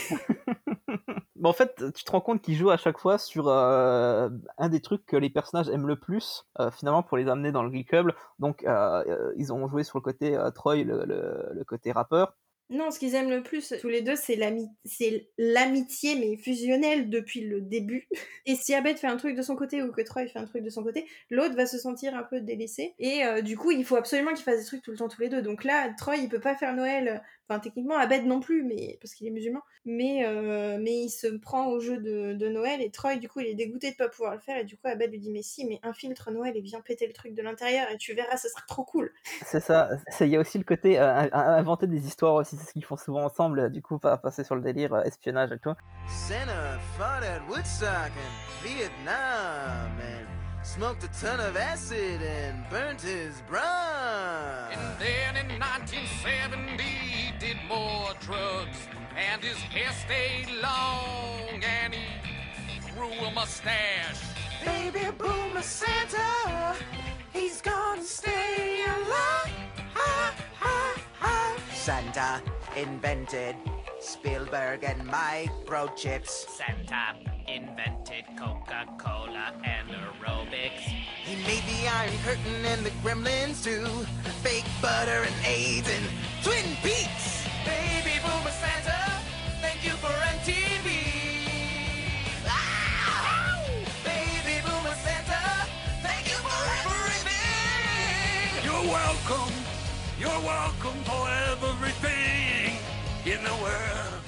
[1.46, 4.68] Bon, en fait, tu te rends compte qu'ils jouent à chaque fois sur euh, un
[4.68, 7.84] des trucs que les personnages aiment le plus, euh, finalement, pour les amener dans le
[7.84, 8.14] Club.
[8.40, 12.34] Donc, euh, ils ont joué sur le côté Troy, le, le- côté rappeur.
[12.72, 17.12] Non, ce qu'ils aiment le plus, tous les deux, c'est l'ami- c'est l'amitié, mais fusionnelle
[17.12, 18.08] depuis le début.
[18.48, 20.64] Et si Abed fait un truc de son côté ou que Troy fait un truc
[20.64, 22.96] de son côté, l'autre va se sentir un peu délaissé.
[22.98, 25.30] Et du coup, il faut absolument qu'ils fassent des trucs tout le temps tous les
[25.30, 25.44] deux.
[25.44, 27.22] Donc là, Troy, il peut pas faire Noël.
[27.48, 29.62] Enfin, techniquement, Abed non plus, mais parce qu'il est musulman.
[29.86, 32.82] Mais, euh, mais il se prend au jeu de, de Noël.
[32.82, 34.58] Et Troy, du coup, il est dégoûté de pas pouvoir le faire.
[34.58, 37.14] Et du coup, Abed lui dit Mais si, mais infiltre Noël et viens péter le
[37.14, 37.88] truc de l'intérieur.
[37.92, 39.12] Et tu verras, ce sera trop cool.
[39.46, 39.90] C'est ça.
[40.22, 42.84] Il y a aussi le côté euh, in- inventer des histoires aussi, c'est ce qu'ils
[42.86, 45.74] font souvent ensemble, du coup, pas passer sur le délire euh, espionnage et tout.
[46.08, 53.42] Santa fought at Woodstock in Vietnam and smoked a ton of acid and burnt his
[53.48, 54.70] bra.
[54.72, 56.95] And then in 1970, he did
[57.68, 58.78] more drugs,
[59.18, 64.22] and his hair stayed long, and he grew a mustache.
[64.64, 66.76] Baby boomer Santa,
[67.34, 69.52] he's gonna stay alive.
[71.86, 72.42] Santa
[72.76, 73.56] invented
[74.00, 76.50] Spielberg and microchips.
[76.50, 77.14] Santa
[77.48, 80.82] invented Coca Cola and aerobics.
[81.24, 83.86] He made the Iron Curtain and the Gremlins too.
[84.42, 86.06] Fake butter and AIDS and
[86.44, 87.35] Twin Peaks.
[99.28, 99.54] Welcome.
[100.20, 102.78] You're welcome for everything
[103.26, 104.22] in the world.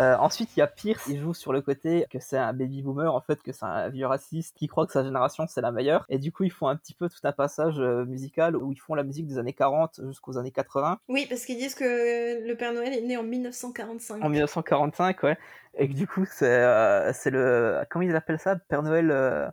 [0.00, 2.82] Euh, ensuite, il y a Pierce, il joue sur le côté que c'est un baby
[2.82, 5.72] boomer, en fait, que c'est un vieux raciste qui croit que sa génération c'est la
[5.72, 6.04] meilleure.
[6.08, 8.78] Et du coup, ils font un petit peu tout un passage euh, musical où ils
[8.78, 11.00] font la musique des années 40 jusqu'aux années 80.
[11.08, 14.22] Oui, parce qu'ils disent que le Père Noël est né en 1945.
[14.22, 15.36] En 1945, ouais.
[15.76, 17.84] Et que du coup, c'est euh, c'est le.
[17.90, 18.54] Comment ils appellent ça?
[18.54, 19.52] Père Noël.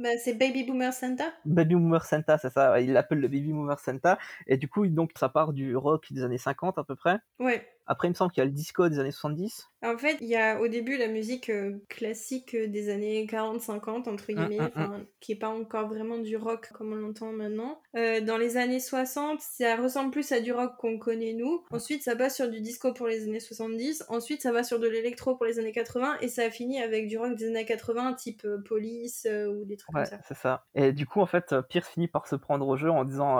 [0.00, 1.24] Bah, c'est Baby Boomer Santa.
[1.44, 2.72] Baby Boomer Santa, c'est ça.
[2.72, 4.18] ouais, Ils l'appellent le Baby Boomer Santa.
[4.46, 7.18] Et du coup, donc, ça part du rock des années 50 à peu près.
[7.38, 7.68] Ouais.
[7.92, 9.66] Après, il me semble qu'il y a le disco des années 70.
[9.82, 14.08] En fait, il y a au début la musique euh, classique euh, des années 40-50,
[14.08, 17.80] entre guillemets, Mm, mm, qui est pas encore vraiment du rock comme on l'entend maintenant.
[17.96, 21.64] Euh, dans les années 60, ça ressemble plus à du rock qu'on connaît nous.
[21.72, 24.04] Ensuite, ça passe sur du disco pour les années 70.
[24.08, 26.18] Ensuite, ça va sur de l'électro pour les années 80.
[26.20, 29.64] Et ça a fini avec du rock des années 80, type euh, Police euh, ou
[29.64, 30.20] des trucs Ouais, comme ça.
[30.28, 30.64] c'est ça.
[30.76, 33.38] Et du coup, en fait, euh, Pierce finit par se prendre au jeu en disant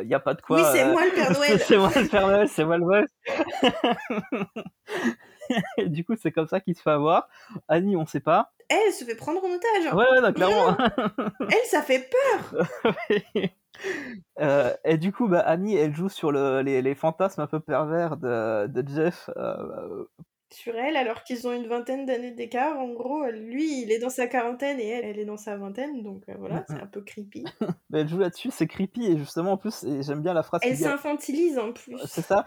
[0.00, 0.56] il n'y a pas de quoi.
[0.56, 1.60] oui, c'est euh, moi le Père Noël.
[1.60, 3.10] c'est moi le Père Noël, c'est moi le boss.
[5.78, 7.28] Et du coup, c'est comme ça qu'il se fait avoir.
[7.68, 8.52] Annie, on sait pas.
[8.68, 9.94] Elle se fait prendre en otage.
[9.94, 10.76] Ouais, ouais, non, clairement.
[11.40, 12.66] Elle, ça fait peur.
[14.40, 17.60] Euh, et du coup, bah, Annie, elle joue sur le, les, les fantasmes un peu
[17.60, 19.28] pervers de, de Jeff.
[19.36, 20.06] euh,
[20.50, 24.10] Sur elle, alors qu'ils ont une vingtaine d'années d'écart, en gros, lui, il est dans
[24.10, 27.00] sa quarantaine et elle, elle est dans sa vingtaine, donc euh, voilà, c'est un peu
[27.00, 27.44] creepy.
[27.90, 29.06] bah, elle joue là-dessus, c'est creepy.
[29.06, 31.96] Et justement, en plus, j'aime bien la phrase Elle s'infantilise en plus.
[32.06, 32.44] C'est ça,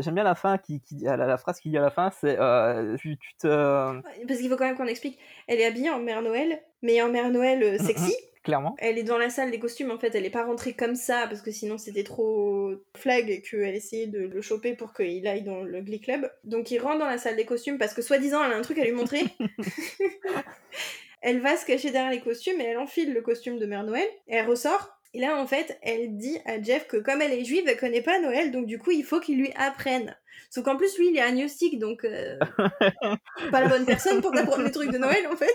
[0.00, 2.38] j'aime bien la fin qui, qui la, la phrase qu'il dit à la fin, c'est
[2.38, 5.18] euh, tu, tu te Parce qu'il faut quand même qu'on explique.
[5.48, 8.14] Elle est habillée en Mère Noël, mais en Mère Noël euh, sexy.
[8.42, 8.74] clairement.
[8.78, 11.26] Elle est dans la salle des costumes, en fait, elle est pas rentrée comme ça,
[11.28, 15.42] parce que sinon c'était trop flag et qu'elle essayait de le choper pour qu'il aille
[15.42, 16.30] dans le Glee Club.
[16.44, 18.78] Donc il rentre dans la salle des costumes parce que soi-disant elle a un truc
[18.78, 19.22] à lui montrer.
[21.22, 24.08] elle va se cacher derrière les costumes et elle enfile le costume de Mère Noël
[24.28, 24.98] et elle ressort.
[25.14, 28.02] Et là, en fait, elle dit à Jeff que comme elle est juive, elle connaît
[28.02, 30.16] pas Noël, donc du coup, il faut qu'il lui apprenne.
[30.50, 32.38] Sauf qu'en plus, lui, il est agnostique, donc euh,
[33.50, 35.54] pas la bonne personne pour t'apprendre les trucs de Noël, en fait.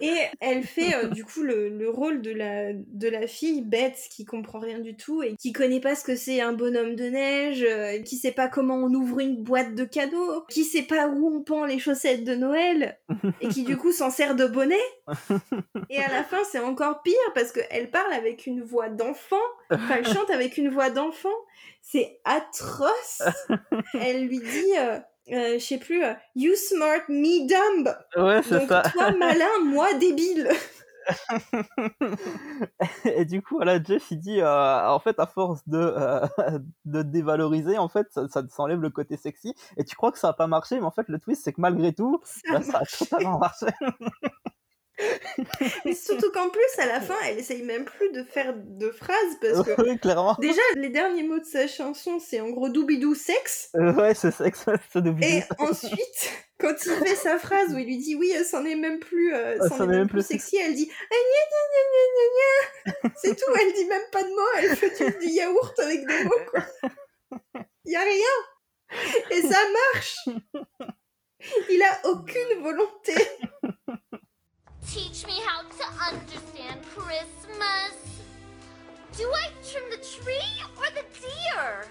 [0.00, 3.98] Et elle fait euh, du coup le, le rôle de la, de la fille bête
[4.10, 7.04] qui comprend rien du tout et qui connaît pas ce que c'est un bonhomme de
[7.04, 11.08] neige, euh, qui sait pas comment on ouvre une boîte de cadeaux, qui sait pas
[11.08, 12.98] où on pend les chaussettes de Noël
[13.40, 14.76] et qui du coup s'en sert de bonnet.
[15.88, 19.36] Et à la fin, c'est encore pire parce qu'elle parle avec une voix d'enfant,
[19.70, 21.28] enfin elle chante avec une voix d'enfant.
[21.90, 23.22] C'est atroce.
[23.94, 25.00] Elle lui dit, euh,
[25.32, 27.92] euh, je sais plus, euh, You smart, me dumb.
[28.16, 28.82] Ouais, c'est ça.
[28.92, 30.48] toi malin, moi débile.
[33.04, 36.28] Et du coup, voilà, Jeff, il dit, euh, en fait, à force de, euh,
[36.84, 39.54] de dévaloriser, en fait, ça, ça s'enlève le côté sexy.
[39.76, 41.60] Et tu crois que ça a pas marché, mais en fait, le twist, c'est que
[41.60, 43.66] malgré tout, Ça bah, ça a totalement marché.
[45.84, 49.36] Et surtout qu'en plus, à la fin, elle essaye même plus de faire de phrases
[49.40, 50.36] parce que oui, clairement.
[50.40, 53.70] déjà, les derniers mots de sa chanson, c'est en gros doubidou sexe.
[53.76, 57.86] Euh, ouais, c'est sexe, c'est de Et ensuite, quand il fait sa phrase où il
[57.86, 60.56] lui dit oui, euh, c'en est même plus, euh, Ah, c'en est même plus sexy,
[60.56, 61.14] elle dit ah.
[63.16, 66.24] C'est tout, elle dit même pas de mots, elle fait du, du yaourt avec des
[66.24, 66.62] mots, quoi.
[67.84, 68.36] Y a rien.
[69.30, 69.58] Et ça
[69.94, 70.28] marche.
[71.70, 73.14] Il a aucune volonté.
[74.92, 78.22] Teach me how to understand Christmas.
[79.16, 80.34] Do I trim the tree
[80.76, 81.84] or the deer?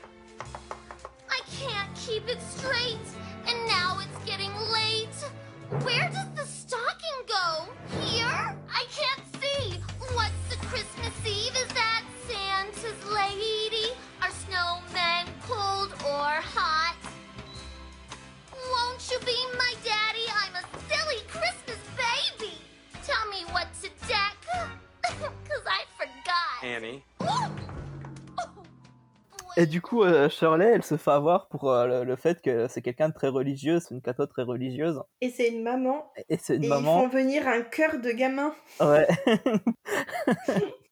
[1.29, 2.97] I can't keep it straight,
[3.47, 5.15] and now it's getting late.
[5.81, 6.27] Where does
[29.59, 32.69] Et du coup, euh, Shirley, elle se fait avoir pour euh, le, le fait que
[32.69, 35.01] c'est quelqu'un de très religieuse, c'est une catho très religieuse.
[35.19, 36.09] Et c'est une maman.
[36.29, 37.01] Et c'est une et maman.
[37.01, 39.05] ils font venir un cœur de gamin Ouais.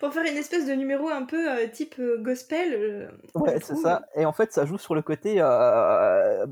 [0.00, 2.72] pour faire une espèce de numéro un peu euh, type euh, gospel.
[2.74, 4.02] euh, Ouais, c'est ça.
[4.16, 5.40] Et en fait, ça joue sur le côté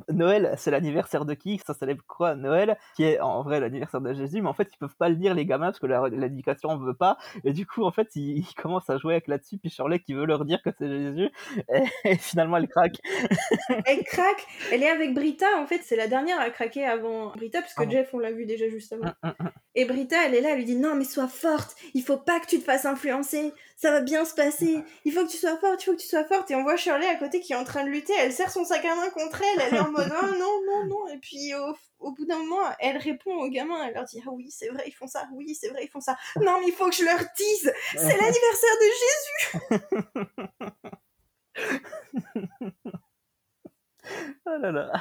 [0.08, 4.12] Noël, c'est l'anniversaire de qui Ça célèbre quoi Noël, qui est en vrai l'anniversaire de
[4.12, 6.84] Jésus, mais en fait, ils peuvent pas le dire, les gamins, parce que l'éducation ne
[6.84, 7.16] veut pas.
[7.44, 10.14] Et du coup, en fait, ils, ils commencent à jouer avec là-dessus, puis Shirley qui
[10.14, 11.30] veut leur dire que c'est Jésus,
[11.72, 12.96] et, et finalement, elle craque.
[13.87, 14.46] Elle craque.
[14.72, 15.46] Elle est avec Brita.
[15.58, 17.88] En fait, c'est la dernière à craquer avant Brita, puisque Ah.
[17.90, 19.04] Jeff, on l'a vu déjà juste avant.
[19.04, 19.50] Hum, hum, hum.
[19.74, 22.38] Et Brita, elle est là, elle lui dit non mais sois forte, il faut pas
[22.38, 25.56] que tu te fasses influencer, ça va bien se passer, il faut que tu sois
[25.56, 26.50] forte, il faut que tu sois forte.
[26.50, 28.64] Et on voit Shirley à côté qui est en train de lutter, elle serre son
[28.64, 31.08] sac à main contre elle, elle est en mode oh, non, non, non.
[31.08, 34.30] Et puis au, au bout d'un moment, elle répond aux gamins, elle leur dit ah
[34.30, 36.16] oui c'est vrai ils font ça, oui c'est vrai ils font ça.
[36.37, 39.60] Non mais il faut que je leur dise, c'est l'anniversaire de Jésus.
[44.46, 44.92] Oh là là.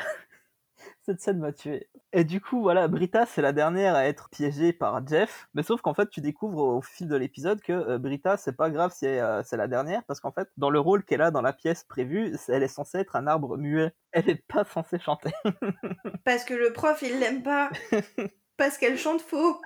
[1.06, 1.90] Cette scène m'a tué.
[2.14, 5.50] Et du coup, voilà, Brita, c'est la dernière à être piégée par Jeff.
[5.54, 8.70] Mais sauf qu'en fait, tu découvres au fil de l'épisode que euh, Brita, c'est pas
[8.70, 11.42] grave si euh, c'est la dernière, parce qu'en fait, dans le rôle qu'elle a dans
[11.42, 13.94] la pièce prévue, elle est censée être un arbre muet.
[14.14, 15.32] Elle est pas censée chanter.
[16.26, 17.70] Parce que le prof il l'aime pas,
[18.58, 19.60] parce qu'elle chante faux.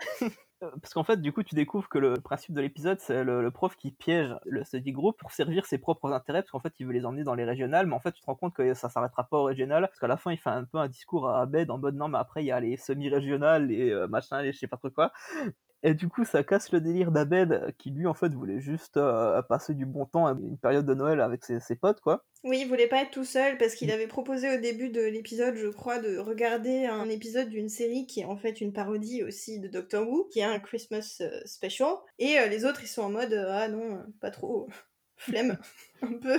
[0.63, 3.51] Euh, Parce qu'en fait, du coup, tu découvres que le principe de l'épisode, c'est le,
[3.51, 6.87] prof qui piège le study group pour servir ses propres intérêts, parce qu'en fait, il
[6.87, 8.89] veut les emmener dans les régionales, mais en fait, tu te rends compte que ça
[8.89, 11.41] s'arrêtera pas au régional, parce qu'à la fin, il fait un peu un discours à
[11.41, 14.51] Abed en mode non, mais après, il y a les semi-régionales, et euh, machin, et
[14.51, 15.11] je sais pas trop quoi.
[15.83, 19.41] Et du coup, ça casse le délire d'Abed, qui lui, en fait, voulait juste euh,
[19.43, 22.23] passer du bon temps, une période de Noël avec ses, ses potes, quoi.
[22.43, 25.55] Oui, il voulait pas être tout seul parce qu'il avait proposé au début de l'épisode,
[25.55, 29.59] je crois, de regarder un épisode d'une série qui est en fait une parodie aussi
[29.59, 31.95] de Doctor Who, qui est un Christmas euh, special.
[32.19, 34.67] Et euh, les autres, ils sont en mode euh, ah non, euh, pas trop,
[35.17, 35.57] flemme,
[36.01, 36.37] un peu.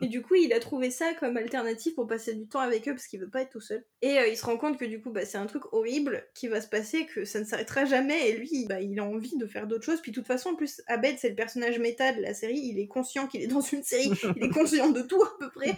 [0.00, 2.92] Et du coup, il a trouvé ça comme alternative pour passer du temps avec eux
[2.92, 3.84] parce qu'il veut pas être tout seul.
[4.00, 6.48] Et euh, il se rend compte que du coup, bah, c'est un truc horrible qui
[6.48, 8.30] va se passer, que ça ne s'arrêtera jamais.
[8.30, 10.00] Et lui, bah, il a envie de faire d'autres choses.
[10.00, 12.58] Puis de toute façon, en plus, Abed, c'est le personnage méta de la série.
[12.58, 14.10] Il est conscient qu'il est dans une série.
[14.36, 15.76] Il est conscient de tout à peu près.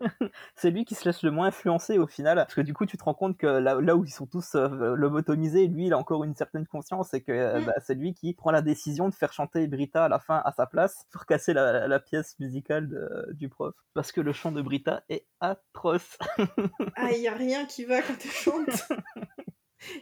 [0.56, 2.96] c'est lui qui se laisse le moins influencer au final, parce que du coup tu
[2.96, 5.98] te rends compte que là, là où ils sont tous euh, lobotomisés, lui il a
[5.98, 7.64] encore une certaine conscience et que euh, Mm.
[7.64, 10.52] bah, c'est lui qui prend la décision de faire chanter Brita à la fin à
[10.52, 13.74] sa place pour casser la, la pièce musicale de- du prof.
[13.94, 16.18] Parce que le chant de Brita est atroce.
[16.96, 18.92] Ah, il y a rien qui va quand elle chante.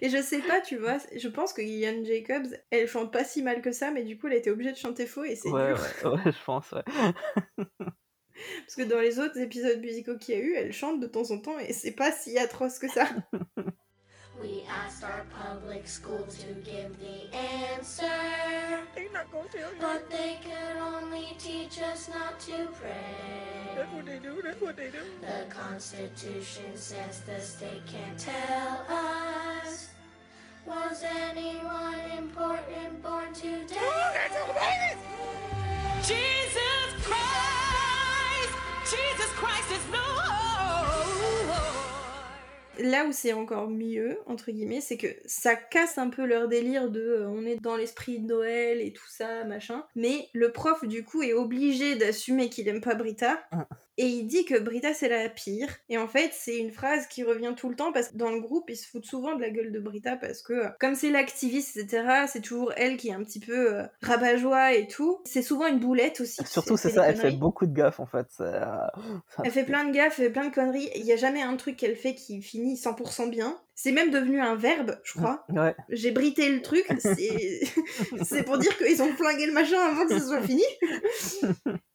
[0.01, 3.43] Et je sais pas, tu vois, je pense que Gillian Jacobs, elle chante pas si
[3.43, 5.51] mal que ça, mais du coup, elle a été obligée de chanter faux et c'est
[5.51, 5.81] ouais, dur.
[6.05, 6.71] ouais, ouais, je pense.
[6.73, 6.85] Ouais.
[8.67, 11.31] Parce que dans les autres épisodes musicaux qu'il y a eu, elle chante de temps
[11.31, 13.09] en temps et c'est pas si atroce que ça.
[14.43, 18.11] We asked our public school to give the answer.
[18.93, 19.77] They're not gonna tell you.
[19.81, 23.77] But they could only teach us not to pray.
[23.77, 24.43] That's what they do.
[24.43, 24.99] That's what they do.
[25.21, 29.91] The Constitution says the state can't tell us.
[30.67, 33.77] Was anyone important born today?
[33.79, 34.13] Oh,
[36.03, 38.55] Jesus Christ!
[38.91, 40.42] Jesus Christ is Lord!
[42.79, 46.91] Là où c'est encore mieux, entre guillemets, c'est que ça casse un peu leur délire
[46.91, 49.85] de euh, on est dans l'esprit de Noël et tout ça, machin.
[49.95, 53.43] Mais le prof, du coup, est obligé d'assumer qu'il aime pas Brita.
[53.99, 55.69] Et il dit que Brita c'est la pire.
[55.89, 58.41] Et en fait, c'est une phrase qui revient tout le temps parce que dans le
[58.41, 61.11] groupe, ils se foutent souvent de la gueule de Brita parce que, euh, comme c'est
[61.11, 65.21] l'activiste, etc., c'est toujours elle qui est un petit peu euh, rabat-joie et tout.
[65.25, 66.41] C'est souvent une boulette aussi.
[66.47, 68.29] Surtout c'est ça, elle fait beaucoup de gaffe en fait.
[68.41, 68.61] euh,
[69.45, 70.89] Elle fait plein de gaffes, elle fait plein de conneries.
[70.95, 73.59] Il y a jamais un truc qu'elle fait qui finit 100% bien.
[73.75, 75.45] C'est même devenu un verbe, je crois.
[75.53, 75.75] Ouais.
[75.89, 76.87] J'ai brité le truc.
[78.23, 80.63] C'est pour dire qu'ils ont flingué le machin avant que ce soit fini.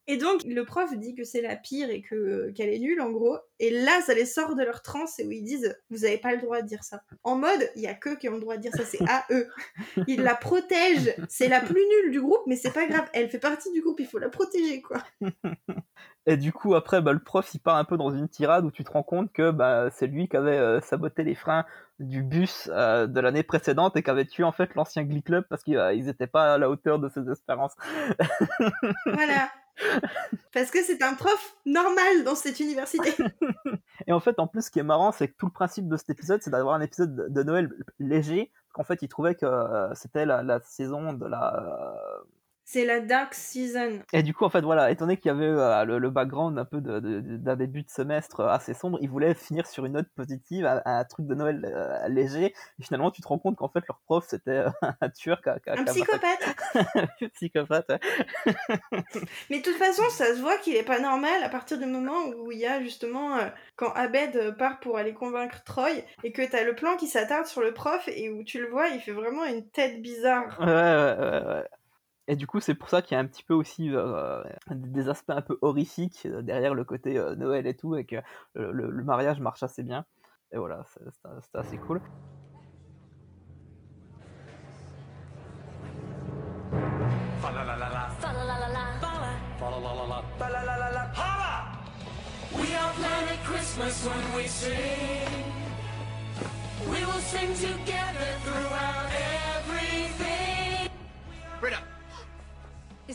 [0.08, 3.12] Et donc, le prof dit que c'est la pire et que qu'elle est nulle, en
[3.12, 3.38] gros.
[3.60, 6.34] Et là, ça les sort de leur transe et où ils disent Vous avez pas
[6.34, 7.02] le droit de dire ça.
[7.24, 9.26] En mode, il y a que qui ont le droit de dire ça, c'est à
[9.32, 9.48] eux.
[10.08, 11.14] Ils la protègent.
[11.28, 13.10] C'est la plus nulle du groupe, mais c'est pas grave.
[13.14, 15.04] Elle fait partie du groupe, il faut la protéger, quoi.
[16.30, 18.72] Et du coup, après, bah, le prof, il part un peu dans une tirade où
[18.72, 21.66] tu te rends compte que bah, c'est lui qui avait euh, saboté les freins
[22.00, 25.46] du bus euh, de l'année précédente et qui avait tué en fait l'ancien Glee Club
[25.50, 27.76] parce qu'ils n'étaient pas à la hauteur de ses espérances.
[29.06, 29.50] Voilà.
[30.54, 33.14] Parce que c'est un prof normal dans cette université.
[34.08, 35.98] Et en fait, en plus, ce qui est marrant, c'est que tout le principe de
[35.98, 38.52] cet épisode, c'est d'avoir un épisode de- Noël léger.
[38.74, 41.84] Qu'en fait, il trouvait que euh, c'était la, la saison de la.
[42.68, 44.00] Euh, C'est la dark season.
[44.14, 46.58] Et du coup, en fait, voilà, étant donné qu'il y avait euh, le, le background
[46.60, 49.86] un peu de- de- de- d'un début de semestre assez sombre, ils voulaient finir sur
[49.86, 52.54] une note positive, un, un truc de Noël euh, léger.
[52.80, 54.70] Et finalement, tu te rends compte qu'en fait, leur prof, c'était euh,
[55.02, 56.56] un tueur qui a, qui a- Un psychopathe.
[57.22, 57.90] un psychopathe.
[57.90, 58.00] ouais.
[59.50, 62.26] Mais de toute façon, ça se voit qu'il est pas normal à partir du moment
[62.38, 65.90] où il y a justement euh, quand Abed euh, part pour aller convaincre Troy
[66.24, 68.88] et que t'as le plan qui s'attarde sur le prof et où tu le vois,
[68.90, 70.58] il fait vraiment une tête bizarre.
[70.60, 71.64] Ouais, ouais, ouais, ouais.
[72.28, 75.08] Et du coup, c'est pour ça qu'il y a un petit peu aussi euh, des
[75.08, 78.18] aspects un peu horrifiques euh, derrière le côté euh, Noël et tout, et que
[78.56, 80.06] le, mariage marche assez bien.
[80.52, 80.84] Et voilà,
[81.42, 82.02] c'était assez cool.
[96.90, 98.87] We will sing together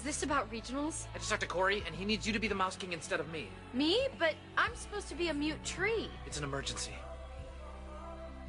[0.03, 1.07] this about regionals?
[1.15, 3.21] I just talked to Corey, and he needs you to be the Mouse King instead
[3.21, 3.49] of me.
[3.73, 4.09] Me?
[4.19, 6.09] But I'm supposed to be a mute tree.
[6.27, 6.93] It's an emergency.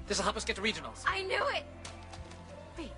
[0.07, 1.03] This'll help us get to regionals.
[1.05, 1.63] I knew it!
[2.77, 2.91] Wait,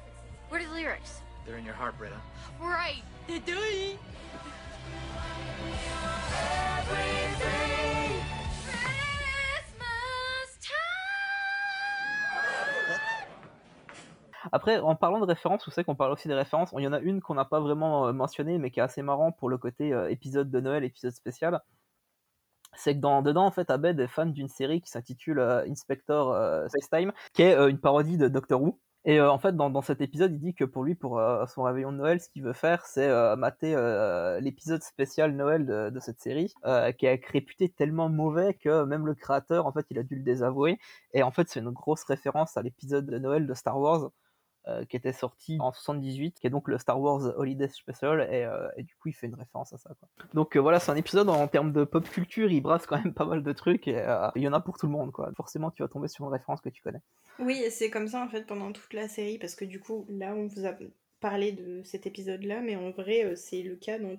[0.50, 1.22] where are the lyrics?
[1.46, 2.16] They're in your heart, Britta.
[2.60, 3.04] Right.
[3.28, 4.00] They're doing.
[14.56, 16.74] Après, en parlant de références, vous savez qu'on parle aussi des références.
[16.78, 19.02] Il y en a une qu'on n'a pas vraiment euh, mentionnée, mais qui est assez
[19.02, 21.60] marrant pour le côté euh, épisode de Noël, épisode spécial.
[22.74, 26.32] C'est que dans, dedans, en fait, Abed est fan d'une série qui s'intitule euh, Inspector
[26.32, 28.80] euh, Spacetime, qui est une parodie de Doctor Who.
[29.04, 31.92] Et en fait, dans, dans cet épisode, il dit que pour lui, pour son réveillon
[31.92, 33.76] de Noël, ce qu'il veut faire, c'est mater
[34.42, 36.52] l'épisode spécial Noël de, de cette série,
[36.98, 40.24] qui est réputé tellement mauvais que même le créateur, en fait, il a dû le
[40.24, 40.80] désavouer.
[41.14, 44.10] Et en fait, c'est une grosse référence à l'épisode de Noël de Star Wars,
[44.90, 48.68] qui était sorti en 78, qui est donc le Star Wars Holiday Special, et, euh,
[48.78, 49.92] du coup il fait une référence à ça.
[50.34, 53.14] Donc euh, voilà, c'est un épisode en termes de pop culture, il brasse quand même
[53.14, 55.12] pas mal de trucs, et euh, il y en a pour tout le monde.
[55.36, 57.02] Forcément, tu vas tomber sur une référence que tu connais.
[57.40, 60.34] Oui, c'est comme ça en fait pendant toute la série, parce que du coup, là,
[60.34, 60.74] on vous a
[61.20, 64.18] parlé de cet épisode-là, mais en vrai, euh, c'est le cas dans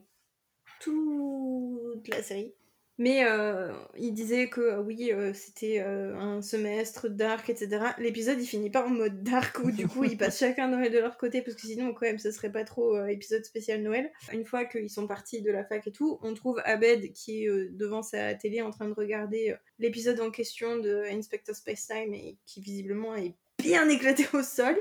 [0.81, 2.53] toute la série.
[2.99, 7.85] Mais euh, il disait que euh, oui, euh, c'était euh, un semestre dark, etc.
[7.99, 10.99] L'épisode il finit pas en mode dark où du coup ils passent chacun Noël de
[10.99, 14.11] leur côté parce que sinon quand même ce serait pas trop épisode spécial Noël.
[14.33, 17.71] Une fois qu'ils sont partis de la fac et tout, on trouve Abed qui est
[17.71, 22.63] devant sa télé en train de regarder l'épisode en question de Inspector Spacetime et qui
[22.63, 24.77] visiblement est bien éclaté au sol.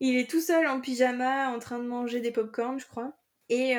[0.00, 3.14] Il est tout seul en pyjama en train de manger des pop-corn, je crois.
[3.48, 3.76] Et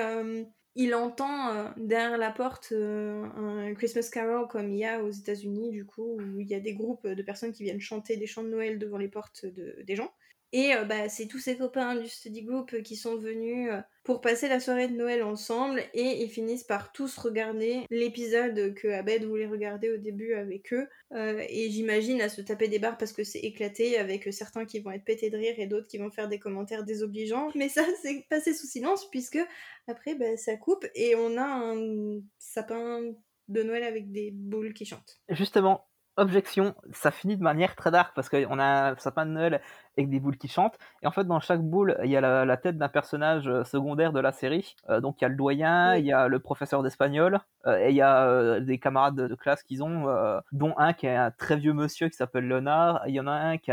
[0.77, 5.09] il entend euh, derrière la porte euh, un Christmas Carol comme il y a aux
[5.11, 8.27] États-Unis, du coup, où il y a des groupes de personnes qui viennent chanter des
[8.27, 10.11] chants de Noël devant les portes de- des gens.
[10.57, 14.21] Et euh, bah, c'est tous ses copains du study group qui sont venus euh, pour
[14.21, 19.23] passer la soirée de Noël ensemble et ils finissent par tous regarder l'épisode que Abed
[19.23, 20.87] voulait regarder au début avec eux.
[21.11, 24.79] Euh, et j'imagine à se taper des barres parce que c'est éclaté avec certains qui
[24.79, 27.51] vont être pétés de rire et d'autres qui vont faire des commentaires désobligeants.
[27.53, 29.39] Mais ça, c'est passé sous silence puisque
[29.87, 33.03] après, bah, ça coupe et on a un sapin
[33.47, 35.21] de Noël avec des boules qui chantent.
[35.29, 35.85] Justement,
[36.17, 39.61] objection, ça finit de manière très dark parce qu'on a un sapin de Noël
[39.97, 40.77] avec des boules qui chantent.
[41.01, 43.63] Et en fait, dans chaque boule, il y a la, la tête d'un personnage euh,
[43.63, 44.75] secondaire de la série.
[44.89, 45.99] Euh, donc il y a le doyen, Oui.
[45.99, 49.27] il y a le professeur d'espagnol, euh, et il y a euh, des camarades de,
[49.27, 50.05] de classe qu'ils ont,
[50.51, 53.01] dont un qui est un très vieux monsieur qui s'appelle Leonard.
[53.07, 53.71] Il y en a un qui,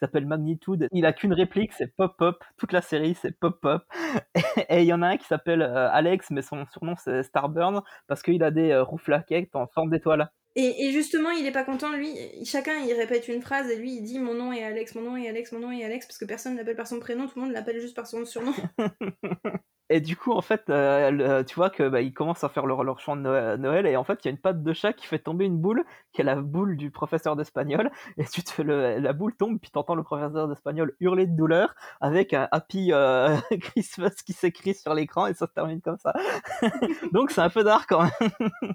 [0.00, 0.88] s'appelle Magnitude.
[0.92, 2.42] Il a qu'une réplique, c'est pop pop.
[2.56, 3.84] Toute la série, c'est pop pop.
[4.68, 8.22] et il y en a un qui s'appelle Alex, mais son surnom c'est Starburn parce
[8.22, 10.30] qu'il a des rouflaquettes en forme d'étoile.
[10.56, 12.14] Et, justement, il est pas content, lui.
[12.44, 15.16] Chacun, il répète une phrase et lui, il dit mon nom est Alex, mon nom
[15.16, 17.42] est Alex, mon nom est Alex, parce que personne l'appelle par son prénom, tout le
[17.42, 18.52] monde l'appelle juste par son surnom.
[19.90, 22.98] Et du coup, en fait, euh, le- tu vois que bah, commencent à faire leur,
[23.00, 25.18] chant de Noël, et en fait, il y a une patte de chat qui fait
[25.18, 29.36] tomber une boule, qui est la boule du professeur d'espagnol, et tu te, la boule
[29.36, 34.32] tombe, puis t'entends le professeur d'espagnol hurler de douleur avec un Happy euh, Christmas qui
[34.32, 36.14] s'écrit sur l'écran, et ça se termine comme ça.
[37.12, 38.74] Donc c'est un peu dark quand même.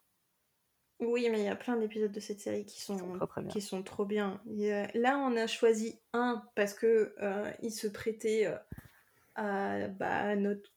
[1.01, 3.49] Oui, mais il y a plein d'épisodes de cette série qui sont, Très, très bien.
[3.51, 4.41] qui sont trop bien.
[4.47, 8.55] A- Là, on a choisi un parce que euh, il se prêtait euh,
[9.35, 10.71] à, bah, à notre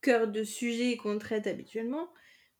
[0.00, 2.08] cœur de sujet qu'on traite habituellement.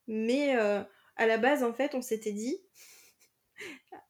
[0.08, 0.82] Mais euh,
[1.16, 2.58] à la base, en fait, on s'était dit,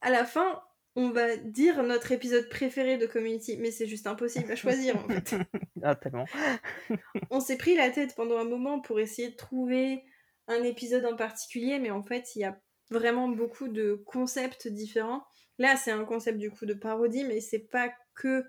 [0.00, 0.60] à la fin,
[0.96, 5.08] on va dire notre épisode préféré de Community, mais c'est juste impossible à choisir en
[5.08, 5.34] fait.
[5.82, 6.26] Ah, tellement.
[7.30, 10.02] on s'est pris la tête pendant un moment pour essayer de trouver
[10.46, 12.60] un épisode en particulier, mais en fait, il y a
[12.90, 15.22] vraiment beaucoup de concepts différents.
[15.58, 18.44] Là, c'est un concept du coup de parodie, mais c'est pas que.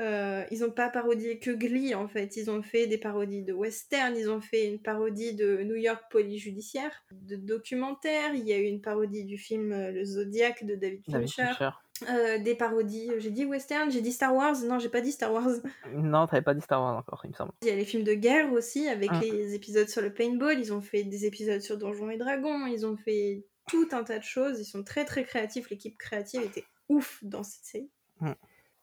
[0.00, 3.52] euh, ils ont pas parodié que Glee en fait, ils ont fait des parodies de
[3.52, 8.52] western, ils ont fait une parodie de New York Police Judiciaire, de documentaires, il y
[8.54, 11.70] a eu une parodie du film euh, Le Zodiac de David David Fincher, Fincher.
[12.08, 15.32] euh, des parodies, j'ai dit western, j'ai dit Star Wars, non j'ai pas dit Star
[15.34, 15.50] Wars,
[15.94, 17.52] Non, t'avais pas dit Star Wars encore, il me semble.
[17.60, 19.20] il y a les films de guerre aussi, avec Ah.
[19.20, 20.58] les épisodes sur le paintball.
[20.58, 22.64] Ils ont fait des épisodes sur Donjons et Dragons.
[22.66, 24.58] Ils ont fait tout un tas de choses.
[24.60, 25.70] Ils sont très très créatifs.
[25.70, 27.90] L'équipe créative était ouf dans cette série.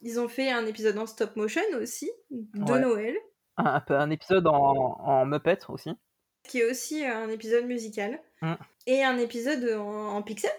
[0.01, 2.79] Ils ont fait un épisode en stop motion aussi, de Ouais.
[2.79, 3.15] Noël,
[3.57, 4.53] Un, un peu- un épisode en,
[4.99, 5.91] en Muppet aussi.
[6.43, 8.19] qui est aussi un épisode musical.
[8.41, 8.53] Mm.
[8.85, 10.51] Et un épisode en, en pixel.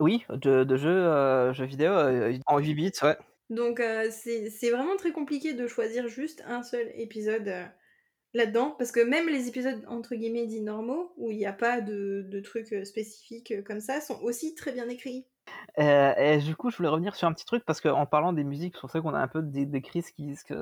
[0.00, 3.16] Oui, de, de jeux, euh, jeux vidéo euh, en 8 bits, ouais.
[3.48, 7.64] Donc euh, c'est c'est vraiment très compliqué de choisir juste un seul épisode euh,
[8.36, 11.80] là-dedans, parce que même les épisodes entre guillemets dits normaux, où il n'y a pas
[11.80, 15.26] de, de trucs euh, spécifiques euh, comme ça, sont aussi très bien écrits.
[15.78, 18.44] Euh, et du coup, je voulais revenir sur un petit truc parce qu'en parlant des
[18.44, 20.56] musiques, c'est pour ça qu'on a un peu dé- décrit ce qui- ce qu'il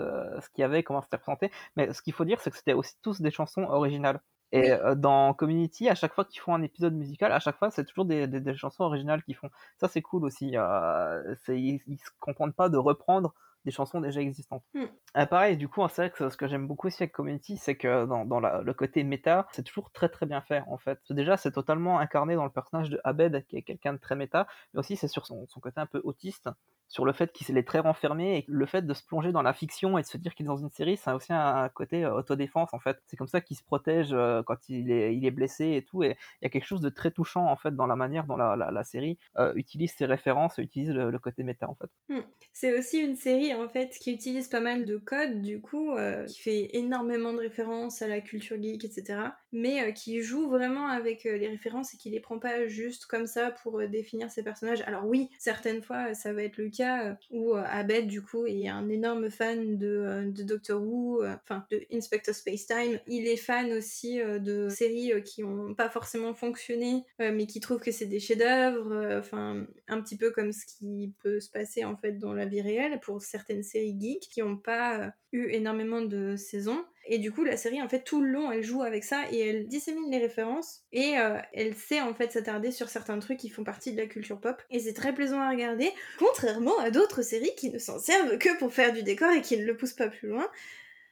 [0.59, 1.51] y avait, comment c'était représenté.
[1.77, 4.21] Mais ce qu'il faut dire, c'est que c'était aussi tous des chansons originales.
[4.53, 4.97] Et Oui.
[4.97, 8.05] dans Community, à chaque fois qu'ils font un épisode musical, à chaque fois, c'est toujours
[8.05, 9.51] des, des- des chansons originales qu'ils font.
[9.81, 10.53] Ça, c'est cool aussi.
[10.57, 14.65] euh, ils, ils se contentent pas de reprendre des chansons déjà existantes.
[14.75, 14.85] Hmm.
[15.17, 17.77] Euh, pareil, du coup, c'est vrai que ce que j'aime beaucoup aussi avec Community, c'est
[17.77, 21.01] que dans, dans la- le côté méta, c'est toujours très très bien fait en fait.
[21.11, 24.47] Déjà, c'est totalement incarné dans le personnage de Abed, qui est quelqu'un de très méta,
[24.73, 26.49] mais aussi c'est sur son, son côté un peu autiste,
[26.89, 29.53] sur le fait qu'il est très renfermé et le fait de se plonger dans la
[29.53, 32.05] fiction et de se dire qu'il est dans une série, ça a aussi un, côté
[32.05, 32.99] euh, autodéfense en fait.
[33.07, 36.03] C'est comme ça qu'il se protège euh, quand il est, il est blessé et tout.
[36.03, 38.37] Et il y a quelque chose de très touchant en fait dans la manière dont
[38.37, 42.23] la, la, série euh, utilise ses références utilise le, côté méta en fait.
[42.53, 46.41] C'est aussi une série en fait qui utilise pas mal de codes du coup, qui
[46.41, 49.21] fait énormément de références à la culture geek, etc.
[49.53, 53.53] Mais qui joue vraiment avec les références et qui les prend pas juste comme ça
[53.63, 54.83] pour définir ses personnages.
[54.83, 58.69] Alors oui, certaines fois ça va être le euh, où euh, Abed du coup est
[58.69, 62.99] un énorme fan de, euh, de Doctor Who, enfin de Inspector Spacetime.
[63.07, 67.91] Il est fan aussi de séries qui ont pas forcément fonctionné, mais qui trouve que
[67.91, 69.19] c'est des chefs-d'œuvre.
[69.19, 72.63] Enfin, un petit peu comme ce qui peut se passer en fait dans la vie
[72.63, 76.85] réelle pour certaines séries geeks qui n'ont pas eu énormément de saisons.
[77.07, 79.39] Et du coup, la série, en fait, tout le long, elle joue avec ça et
[79.41, 83.51] elle dissémine les références et euh, elle sait en fait s'attarder sur certains trucs qui
[83.51, 84.61] font partie de la culture pop.
[84.71, 88.59] Et c'est très plaisant à regarder, contrairement à d'autres séries qui ne s'en servent que
[88.59, 90.47] pour faire du décor et qui ne le poussent pas plus loin,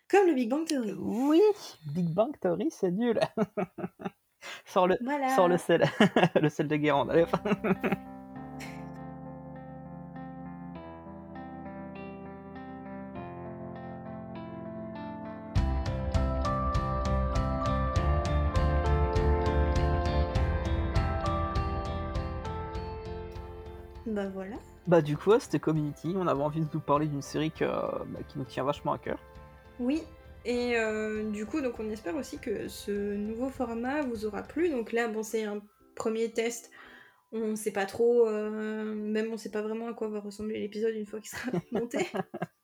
[0.08, 0.94] comme le Big Bang Theory.
[0.98, 1.40] Oui,
[1.94, 3.20] Big Bang Theory, c'est nul.
[4.66, 5.34] Sors le, Voilà.
[5.36, 5.84] sors le sel,
[6.40, 7.10] le sel de Guérande.
[7.10, 7.24] Allez,
[24.22, 24.56] Bah voilà.
[24.86, 26.14] Bah du coup, c'était Community.
[26.16, 28.98] On avait envie de vous parler d'une série que, bah, qui nous tient vachement à
[28.98, 29.18] cœur.
[29.80, 30.02] Oui,
[30.44, 34.68] et euh, du coup, donc on espère aussi que ce nouveau format vous aura plu.
[34.68, 35.60] Donc là, bon, c'est un
[35.96, 36.70] premier test.
[37.32, 40.94] On sait pas trop, euh, même on sait pas vraiment à quoi va ressembler l'épisode
[40.94, 42.06] une fois qu'il sera monté.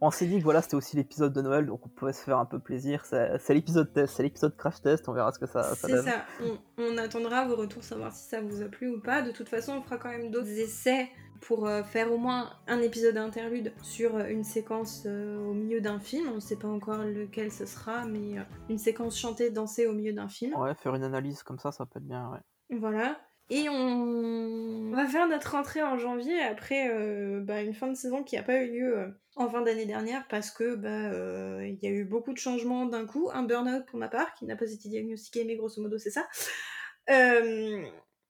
[0.00, 2.38] On s'est dit que voilà, c'était aussi l'épisode de Noël, donc on pouvait se faire
[2.38, 3.04] un peu plaisir.
[3.04, 5.08] C'est c'est l'épisode test, c'est l'épisode crash test.
[5.08, 6.04] On verra ce que ça, ça C'est donne.
[6.04, 9.22] ça, on, on attendra vos retours, savoir si ça vous a plu ou pas.
[9.22, 11.08] De toute façon, on fera quand même d'autres essais
[11.40, 15.80] pour euh, faire au moins un épisode interlude sur euh, une séquence euh, au milieu
[15.80, 16.28] d'un film.
[16.30, 18.36] On ne sait pas encore lequel ce sera, mais
[18.68, 20.54] une séquence chantée, dansée au milieu d'un film.
[20.56, 22.30] Ouais, faire une analyse comme ça, ça peut être bien.
[22.30, 22.78] Ouais.
[22.78, 23.16] Voilà.
[23.50, 28.22] Et on va faire notre rentrée en janvier après euh, bah, une fin de saison
[28.22, 31.78] qui n'a pas eu lieu euh, en fin d'année dernière parce que bah euh, il
[31.82, 33.28] y a eu beaucoup de changements d'un coup.
[33.34, 36.26] Un burn-out pour ma part qui n'a pas été diagnostiqué, mais grosso modo c'est ça.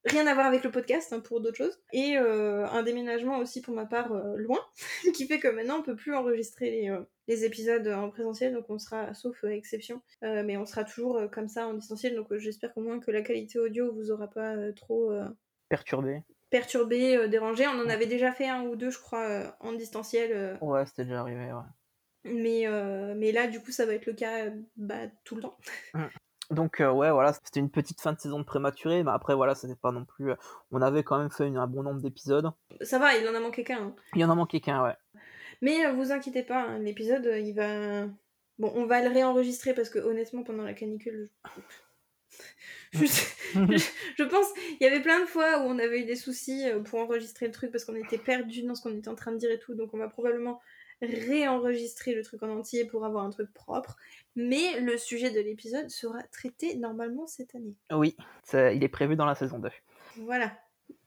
[0.06, 1.80] Rien à voir avec le podcast hein, pour d'autres choses.
[1.92, 4.58] Et un déménagement aussi pour ma part loin
[5.14, 6.98] qui fait que maintenant on peut plus enregistrer les,
[7.28, 11.16] les épisodes en présentiel donc on sera sauf euh, exception euh, mais on sera toujours
[11.18, 14.28] euh, comme ça en distanciel, donc j'espère qu'au moins que la qualité audio vous aura
[14.28, 15.12] pas trop
[15.68, 16.22] Perturbé.
[16.50, 17.66] perturbé, euh, dérangé.
[17.66, 20.84] On en avait déjà fait un ou deux, je crois, euh, en distanciel, euh, Ouais,
[20.86, 21.50] c'était déjà arrivé.
[21.52, 21.62] Ouais.
[22.24, 22.66] mais,
[23.16, 25.56] mais là, du coup, ça va être le cas bah, tout le temps.
[26.50, 29.76] Donc ouais, voilà, c'était une petite fin de saison de prématurée, mais après voilà, c'était
[29.76, 30.30] pas non plus.
[30.70, 32.50] On avait quand même fait une- un bon nombre d'épisodes.
[32.82, 33.78] Ça va, il en a manqué qu'un.
[33.82, 33.96] hein.
[34.14, 34.94] Il en a manqué qu'un, ouais.
[35.62, 38.06] Mais euh, vous inquiétez pas, hein, l'épisode, euh, il va...
[38.58, 41.30] Bon, on va le réenregistrer parce que honnêtement, pendant la canicule...
[42.92, 43.04] Je...
[43.54, 44.46] je, je pense,
[44.80, 47.46] il y avait plein de fois où on avait eu des soucis euh, pour enregistrer
[47.46, 49.58] le truc parce qu'on était perdu dans ce qu'on était en train de dire et
[49.58, 50.60] tout, donc on va probablement
[51.02, 53.96] réenregistrer le truc en entier pour avoir un truc propre.
[54.36, 57.74] Mais le sujet de l'épisode sera traité normalement cette année.
[57.92, 58.16] Oui,
[58.52, 59.68] il est prévu dans la saison 2.
[60.18, 60.56] Voilà.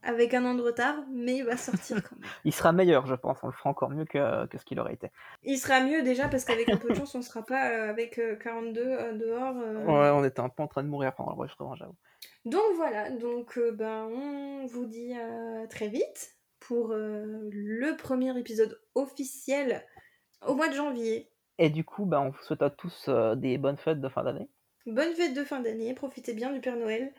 [0.03, 2.29] Avec un an de retard, mais il va sortir quand même.
[2.45, 3.39] Il sera meilleur, je pense.
[3.43, 5.09] On le fera encore mieux que, que ce qu'il aurait été.
[5.43, 8.17] Il sera mieux déjà parce qu'avec un peu de chance, on sera pas euh, avec
[8.17, 9.57] euh, 42 euh, dehors.
[9.57, 9.85] euh.
[9.85, 11.95] Ouais, on était un peu en train de mourir pendant l'enregistrement, j'avoue.
[12.45, 18.37] Donc voilà, donc euh, ben, on vous dit à très vite pour euh, le premier
[18.39, 19.85] épisode officiel
[20.47, 21.29] au mois de janvier.
[21.59, 24.23] Et du coup, bah, on vous souhaite à tous euh, des bonnes fêtes de fin
[24.23, 24.47] d'année.
[24.85, 27.11] Bonne fête de fin d'année, profitez bien du Père Noël.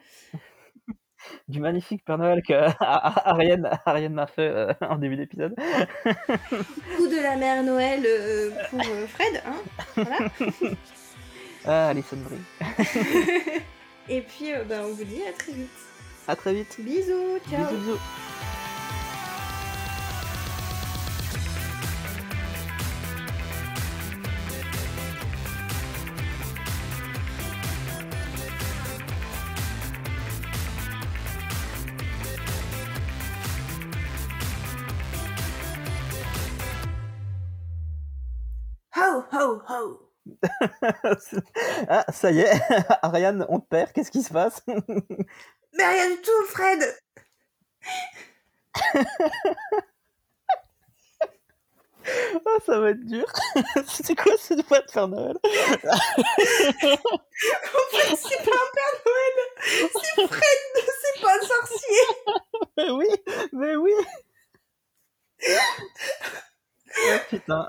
[1.48, 5.54] Du magnifique Père Noël que Ariane, Ariane m'a fait euh, en début d'épisode.
[6.96, 9.56] Coup de la mère Noël euh, pour euh, Fred, hein
[9.96, 10.18] Voilà.
[11.64, 12.38] Ah, Alison Brie.
[14.08, 15.68] Et puis, ben, on vous dit à très vite.
[16.26, 16.76] À très vite.
[16.78, 17.66] Bisous, ciao.
[17.66, 17.98] Bisous, bisous.
[39.48, 40.10] Ho, ho, ho.
[41.88, 42.60] ah, ça y est,
[43.02, 44.62] Ariane, on te perd, qu'est-ce qui se passe?
[44.66, 46.84] Mais rien du tout, Fred.
[52.04, 53.24] Ah, ça va être dur.
[53.86, 55.38] C'est quoi cette boîte Père Noël?
[55.44, 55.48] En
[57.90, 59.36] fait, c'est pas un Père Noël.
[60.04, 60.60] C'est Fred,
[61.02, 62.04] c'est pas un sorcier.
[62.76, 63.08] Mais oui,
[63.52, 63.92] mais oui.
[67.08, 67.68] Ah, putain.